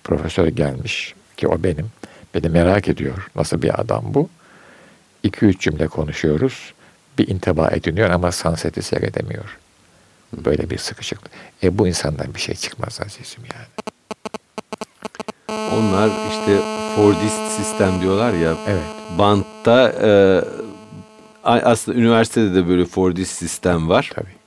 profesör 0.03 0.47
gelmiş 0.47 1.15
ki 1.37 1.47
o 1.47 1.63
benim. 1.63 1.91
Beni 2.35 2.49
merak 2.49 2.87
ediyor. 2.87 3.27
Nasıl 3.35 3.61
bir 3.61 3.81
adam 3.81 4.03
bu? 4.13 4.29
2-3 5.23 5.59
cümle 5.59 5.87
konuşuyoruz. 5.87 6.73
Bir 7.17 7.27
intiba 7.27 7.67
ediniyor 7.67 8.09
ama 8.09 8.31
sunset'i 8.31 8.81
seyredemiyor. 8.81 9.57
Böyle 10.33 10.69
bir 10.69 10.77
sıkışıklık. 10.77 11.31
E 11.63 11.77
bu 11.77 11.87
insandan 11.87 12.35
bir 12.35 12.39
şey 12.39 12.55
çıkmaz 12.55 12.99
azizim 13.05 13.43
yani. 13.53 13.89
Onlar 15.73 16.07
işte 16.07 16.61
Fordist 16.95 17.51
sistem 17.57 18.01
diyorlar 18.01 18.33
ya. 18.33 18.55
Evet. 18.67 18.83
Bantta 19.17 19.93
e, 20.01 20.41
aslında 21.43 21.97
üniversitede 21.97 22.55
de 22.55 22.67
böyle 22.67 22.85
Fordist 22.85 23.31
sistem 23.31 23.89
var. 23.89 24.11
Tabii. 24.15 24.38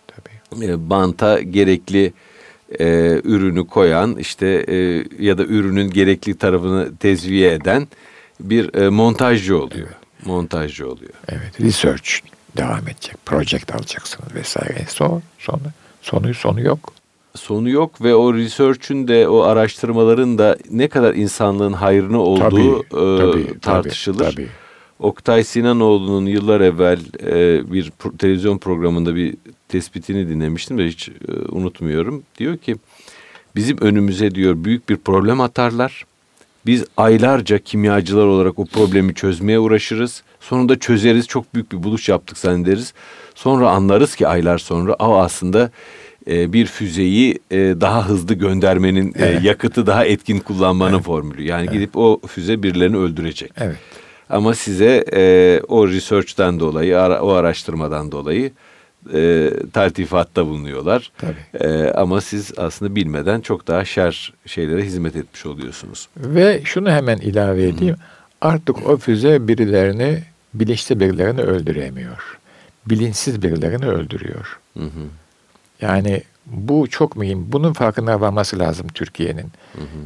E, 0.62 0.90
banta 0.90 1.40
gerekli 1.40 2.12
e, 2.80 3.20
ürünü 3.24 3.66
koyan 3.66 4.16
işte 4.16 4.64
e, 4.68 5.04
ya 5.18 5.38
da 5.38 5.44
ürünün 5.44 5.90
gerekli 5.90 6.34
tarafını 6.34 6.96
tezviye 6.96 7.52
eden 7.52 7.88
bir 8.40 8.74
e, 8.74 8.88
montajcı 8.88 9.58
oluyor. 9.58 9.88
Evet. 9.88 10.26
Montajcı 10.26 10.90
oluyor. 10.90 11.12
Evet. 11.28 11.60
Research 11.60 12.10
devam 12.56 12.88
edecek. 12.88 13.26
Project 13.26 13.74
alacaksınız 13.74 14.34
vesaire. 14.34 14.86
Son, 14.88 15.22
sonra 15.38 15.72
sonu 16.02 16.34
sonu 16.34 16.60
yok. 16.60 16.92
Sonu 17.34 17.70
yok 17.70 18.02
ve 18.02 18.14
o 18.14 18.34
research'ün 18.34 19.08
de 19.08 19.28
o 19.28 19.40
araştırmaların 19.40 20.38
da 20.38 20.56
ne 20.70 20.88
kadar 20.88 21.14
insanlığın 21.14 21.72
hayrına 21.72 22.20
olduğu 22.20 22.82
tabii, 22.82 23.04
e, 23.04 23.18
tabii, 23.18 23.60
tartışılır. 23.60 24.24
Tabii, 24.24 24.34
tabii. 24.34 24.48
Oktay 25.02 25.44
Sinanoğlu'nun 25.44 26.26
yıllar 26.26 26.60
evvel 26.60 26.98
e, 27.26 27.72
bir 27.72 27.92
pro- 28.00 28.18
televizyon 28.18 28.58
programında 28.58 29.14
bir 29.14 29.34
tespitini 29.68 30.28
dinlemiştim 30.28 30.78
de 30.78 30.86
hiç 30.86 31.08
e, 31.08 31.12
unutmuyorum. 31.48 32.22
Diyor 32.38 32.56
ki 32.56 32.76
bizim 33.56 33.78
önümüze 33.80 34.34
diyor 34.34 34.64
büyük 34.64 34.88
bir 34.88 34.96
problem 34.96 35.40
atarlar. 35.40 36.04
Biz 36.66 36.84
aylarca 36.96 37.58
kimyacılar 37.58 38.26
olarak 38.26 38.58
o 38.58 38.64
problemi 38.66 39.14
çözmeye 39.14 39.58
uğraşırız. 39.58 40.22
Sonunda 40.40 40.78
çözeriz. 40.78 41.26
Çok 41.26 41.54
büyük 41.54 41.72
bir 41.72 41.82
buluş 41.82 42.08
yaptık 42.08 42.38
zannederiz. 42.38 42.94
Sonra 43.34 43.70
anlarız 43.70 44.16
ki 44.16 44.28
aylar 44.28 44.58
sonra 44.58 44.92
o 44.94 45.16
aslında 45.16 45.70
e, 46.30 46.52
bir 46.52 46.66
füzeyi 46.66 47.38
e, 47.50 47.56
daha 47.56 48.08
hızlı 48.08 48.34
göndermenin 48.34 49.08
e, 49.08 49.12
evet. 49.16 49.44
yakıtı 49.44 49.86
daha 49.86 50.04
etkin 50.04 50.38
kullanmanın 50.38 50.94
evet. 50.94 51.04
formülü. 51.04 51.42
Yani 51.42 51.62
evet. 51.62 51.72
gidip 51.72 51.96
o 51.96 52.20
füze 52.26 52.62
birilerini 52.62 52.96
öldürecek. 52.96 53.52
Evet. 53.56 53.76
Ama 54.32 54.54
size 54.54 55.04
e, 55.12 55.60
o 55.68 55.88
research'ten 55.88 56.60
dolayı, 56.60 57.00
ara, 57.00 57.22
o 57.22 57.28
araştırmadan 57.30 58.12
dolayı 58.12 58.50
e, 59.14 59.50
taltifatta 59.72 60.46
bulunuyorlar. 60.46 61.12
Tabii. 61.18 61.64
E, 61.64 61.90
ama 61.90 62.20
siz 62.20 62.52
aslında 62.56 62.94
bilmeden 62.94 63.40
çok 63.40 63.68
daha 63.68 63.84
şer 63.84 64.32
şeylere 64.46 64.82
hizmet 64.82 65.16
etmiş 65.16 65.46
oluyorsunuz. 65.46 66.08
Ve 66.16 66.60
şunu 66.64 66.90
hemen 66.90 67.18
ilave 67.18 67.62
edeyim. 67.68 67.94
Hı-hı. 67.94 68.02
Artık 68.40 68.88
o 68.88 68.96
füze 68.96 69.48
birilerini, 69.48 70.22
bilinçli 70.54 71.00
birilerini 71.00 71.40
öldüremiyor. 71.40 72.38
Bilinçsiz 72.86 73.42
birilerini 73.42 73.86
öldürüyor. 73.86 74.58
Hı 74.78 74.84
hı. 74.84 75.04
Yani 75.82 76.22
bu 76.46 76.86
çok 76.90 77.16
mühim. 77.16 77.52
Bunun 77.52 77.72
farkına 77.72 78.20
varması 78.20 78.58
lazım 78.58 78.88
Türkiye'nin. 78.88 79.52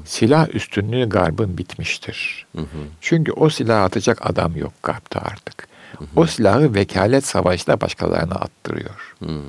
Silah 0.05 0.55
üstünlüğü 0.55 1.09
garbın 1.09 1.59
bitmiştir. 1.59 2.47
Hı 2.57 2.63
hı. 2.63 2.67
Çünkü 3.01 3.33
o 3.33 3.51
silah 3.51 3.85
atacak 3.85 4.31
adam 4.31 4.57
yok 4.57 4.73
garbta 4.83 5.21
artık. 5.21 5.69
Hı 5.99 6.05
hı. 6.05 6.09
O 6.17 6.27
silahı 6.27 6.75
vekalet 6.75 7.27
savaşla 7.27 7.81
başkalarına 7.81 8.35
attırıyor. 8.35 9.15
Hı 9.19 9.27
hı. 9.27 9.41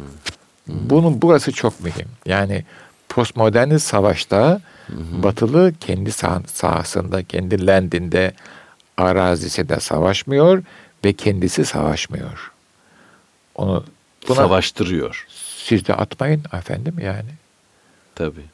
Bunun 0.67 1.21
burası 1.21 1.51
çok 1.51 1.83
mühim. 1.83 2.07
Yani 2.25 2.65
postmodern 3.09 3.77
savaşta 3.77 4.61
hı 4.87 4.93
hı. 4.93 5.23
Batılı 5.23 5.73
kendi 5.79 6.11
sah 6.11 6.39
sahasında, 6.47 7.23
kendi 7.23 7.67
landinde, 7.67 8.33
arazisinde 8.97 9.79
savaşmıyor 9.79 10.63
ve 11.05 11.13
kendisi 11.13 11.65
savaşmıyor. 11.65 12.51
Onu 13.55 13.85
buna, 14.27 14.35
savaştırıyor. 14.35 15.27
Siz 15.67 15.87
de 15.87 15.93
atmayın 15.93 16.43
efendim 16.53 16.95
yani. 17.01 17.29
Tabii. 18.15 18.45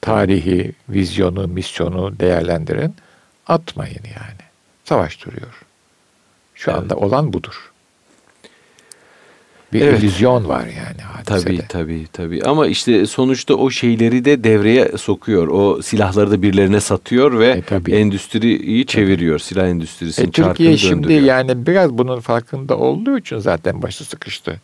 Tarihi, 0.00 0.72
vizyonu, 0.88 1.48
misyonu 1.48 2.18
değerlendirin. 2.20 2.94
Atmayın 3.46 4.04
yani. 4.04 4.42
Savaş 4.84 5.26
duruyor. 5.26 5.62
Şu 6.54 6.70
evet. 6.70 6.80
anda 6.80 6.96
olan 6.96 7.32
budur. 7.32 7.72
Bir 9.72 9.80
evet. 9.80 10.02
illüzyon 10.02 10.48
var 10.48 10.66
yani 10.66 11.02
hadisede. 11.02 11.44
Tabii 11.44 11.68
tabii 11.68 12.06
tabii. 12.12 12.42
Ama 12.42 12.66
işte 12.66 13.06
sonuçta 13.06 13.54
o 13.54 13.70
şeyleri 13.70 14.24
de 14.24 14.44
devreye 14.44 14.98
sokuyor. 14.98 15.48
O 15.48 15.82
silahları 15.82 16.30
da 16.30 16.42
birilerine 16.42 16.80
satıyor 16.80 17.38
ve 17.38 17.62
e, 17.88 17.96
endüstriyi 17.96 18.86
çeviriyor. 18.86 19.38
Tabii. 19.38 19.48
Silah 19.48 19.68
endüstrisinin 19.68 20.28
e, 20.28 20.30
Türkiye 20.30 20.76
şimdi 20.76 21.12
yani 21.12 21.66
biraz 21.66 21.98
bunun 21.98 22.20
farkında 22.20 22.78
olduğu 22.78 23.18
için 23.18 23.38
zaten 23.38 23.82
başı 23.82 24.04
sıkıştı. 24.04 24.60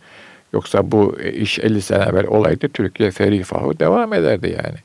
Yoksa 0.52 0.92
bu 0.92 1.20
iş 1.20 1.58
50 1.58 1.82
sene 1.82 2.04
evvel 2.04 2.26
olaydı 2.26 2.68
Türkiye 2.68 3.10
ferifahu 3.10 3.78
devam 3.78 4.12
ederdi 4.12 4.48
yani. 4.48 4.78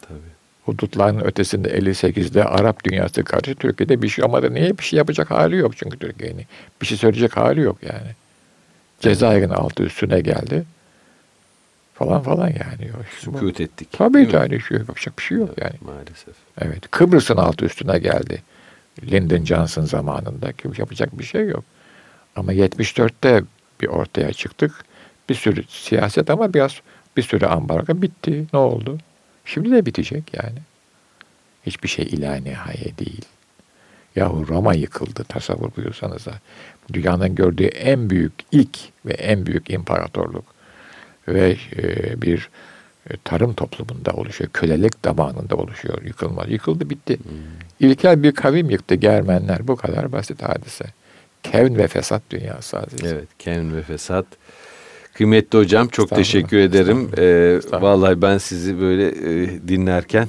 Tabii. 0.00 0.18
Hudutların 0.64 1.24
ötesinde 1.24 1.78
58'de 1.78 2.44
Arap 2.44 2.84
dünyası 2.84 3.24
karşı 3.24 3.54
Türkiye'de 3.54 4.02
bir 4.02 4.08
şey 4.08 4.24
ama 4.24 4.42
da 4.42 4.50
niye 4.50 4.78
bir 4.78 4.82
şey 4.82 4.96
yapacak 4.96 5.30
hali 5.30 5.56
yok 5.56 5.76
çünkü 5.76 5.98
Türkiye'nin. 5.98 6.44
Bir 6.80 6.86
şey 6.86 6.98
söyleyecek 6.98 7.36
hali 7.36 7.60
yok 7.60 7.78
yani. 7.82 8.10
Cezayir'in 9.00 9.48
altı 9.48 9.82
üstüne 9.82 10.20
geldi. 10.20 10.64
Falan 11.94 12.22
falan 12.22 12.46
yani. 12.46 12.90
Sükut 13.18 13.60
ettik. 13.60 13.88
Tabii 13.92 14.28
yani 14.32 14.60
şey, 14.60 14.78
yapacak 14.78 15.18
bir 15.18 15.22
şey 15.22 15.38
yok 15.38 15.50
yani. 15.60 15.74
Maalesef. 15.80 16.34
Evet. 16.60 16.90
Kıbrıs'ın 16.90 17.36
altı 17.36 17.64
üstüne 17.64 17.98
geldi. 17.98 18.42
Lyndon 19.02 19.44
Johnson 19.44 19.84
zamanında 19.84 20.52
yapacak 20.78 21.18
bir 21.18 21.24
şey 21.24 21.46
yok. 21.48 21.64
Ama 22.36 22.52
74'te 22.52 23.42
bir 23.80 23.86
ortaya 23.86 24.32
çıktık. 24.32 24.84
Bir 25.28 25.34
sürü 25.34 25.64
siyaset 25.68 26.30
ama 26.30 26.54
biraz 26.54 26.80
bir 27.16 27.22
sürü 27.22 27.46
ambargo 27.46 28.02
bitti. 28.02 28.46
Ne 28.52 28.58
oldu? 28.58 28.98
Şimdi 29.44 29.70
de 29.70 29.86
bitecek 29.86 30.34
yani. 30.34 30.58
Hiçbir 31.66 31.88
şey 31.88 32.04
ilahi 32.04 32.44
nihaye 32.44 32.98
değil. 32.98 33.24
Yahu 34.16 34.48
Roma 34.48 34.74
yıkıldı 34.74 35.24
tasavvur 35.24 35.70
buyursanız 35.76 36.26
da. 36.26 36.32
Dünyanın 36.92 37.34
gördüğü 37.34 37.64
en 37.64 38.10
büyük 38.10 38.32
ilk 38.52 38.78
ve 39.06 39.12
en 39.12 39.46
büyük 39.46 39.70
imparatorluk 39.70 40.44
ve 41.28 41.56
e, 41.76 42.22
bir 42.22 42.50
e, 43.10 43.16
tarım 43.24 43.54
toplumunda 43.54 44.12
oluşuyor. 44.12 44.50
Kölelik 44.50 44.92
zamanında 45.04 45.56
oluşuyor. 45.56 46.02
Yıkılmaz. 46.02 46.50
Yıkıldı 46.50 46.90
bitti. 46.90 47.18
Hmm. 47.18 47.34
İlkel 47.80 48.22
bir 48.22 48.32
kavim 48.32 48.70
yıktı 48.70 48.94
Germenler. 48.94 49.68
Bu 49.68 49.76
kadar 49.76 50.12
basit 50.12 50.42
hadise. 50.42 50.84
kevn 51.42 51.76
ve 51.76 51.88
fesat 51.88 52.22
dünyası 52.30 52.78
aziz. 52.78 53.12
Evet, 53.12 53.28
kevn 53.38 53.76
ve 53.76 53.82
fesat. 53.82 54.26
Kıymetli 55.14 55.58
hocam 55.58 55.88
çok 55.88 56.10
teşekkür 56.10 56.56
ederim. 56.58 57.10
Ee, 57.18 57.60
vallahi 57.72 58.22
ben 58.22 58.38
sizi 58.38 58.80
böyle 58.80 59.06
e, 59.08 59.48
dinlerken 59.68 60.28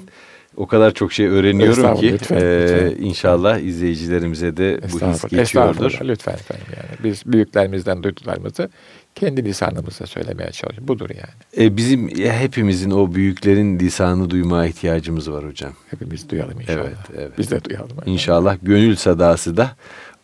o 0.58 0.68
kadar 0.68 0.92
çok 0.92 1.14
şey 1.14 1.28
öğreniyorum 1.28 1.96
ki 1.96 2.14
lütfen, 2.14 2.36
e, 2.36 2.42
lütfen. 2.42 3.04
inşallah 3.04 3.60
izleyicilerimize 3.60 4.58
de 4.58 4.80
bu 4.94 5.12
his 5.12 5.24
geçiyordur. 5.28 6.00
Lütfen 6.04 6.34
efendim 6.34 6.66
yani. 6.78 7.04
Biz 7.04 7.24
büyüklerimizden 7.26 8.04
duyduklarımızı 8.04 8.70
kendi 9.16 9.46
lisanımızla 9.46 10.06
söylemeye 10.06 10.52
çalışıyoruz. 10.52 10.88
Budur 10.88 11.10
yani. 11.10 11.66
E, 11.68 11.78
bizim 11.78 12.18
ya, 12.18 12.34
hepimizin 12.34 12.92
o 12.92 13.16
büyüklerin 13.16 13.80
lisanı 13.80 14.30
duymaya 14.30 14.70
ihtiyacımız 14.70 15.32
var 15.32 15.46
hocam. 15.46 15.72
Hepimiz 15.92 16.30
duyalım 16.30 16.62
inşallah. 16.62 16.80
Evet, 16.80 16.98
evet. 17.18 17.32
Biz 17.38 17.52
de 17.52 17.64
duyalım. 17.64 17.92
efendim. 17.92 18.14
İnşallah 18.14 18.58
gönül 18.64 18.96
sadası 18.96 19.58
da 19.58 19.76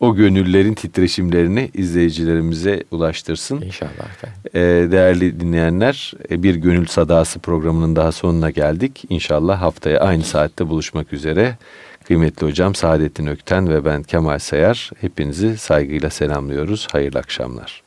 o 0.02 0.14
gönüllerin 0.14 0.74
titreşimlerini 0.74 1.70
izleyicilerimize 1.74 2.84
ulaştırsın. 2.90 3.60
İnşallah 3.60 3.90
efendim. 3.90 4.38
Ee, 4.54 4.60
değerli 4.92 5.40
dinleyenler 5.40 6.12
e, 6.30 6.42
bir 6.42 6.54
Gönül 6.54 6.86
Sadası 6.86 7.38
programının 7.38 7.96
daha 7.96 8.12
sonuna 8.12 8.50
geldik. 8.50 9.04
İnşallah 9.08 9.62
haftaya 9.62 10.00
aynı 10.00 10.22
saatte 10.22 10.68
buluşmak 10.68 11.12
üzere. 11.12 11.56
Kıymetli 12.04 12.46
hocam 12.46 12.74
Saadettin 12.74 13.26
Ökten 13.26 13.68
ve 13.68 13.84
ben 13.84 14.02
Kemal 14.02 14.38
Sayar 14.38 14.90
hepinizi 15.00 15.58
saygıyla 15.58 16.10
selamlıyoruz. 16.10 16.88
Hayırlı 16.92 17.18
akşamlar. 17.18 17.81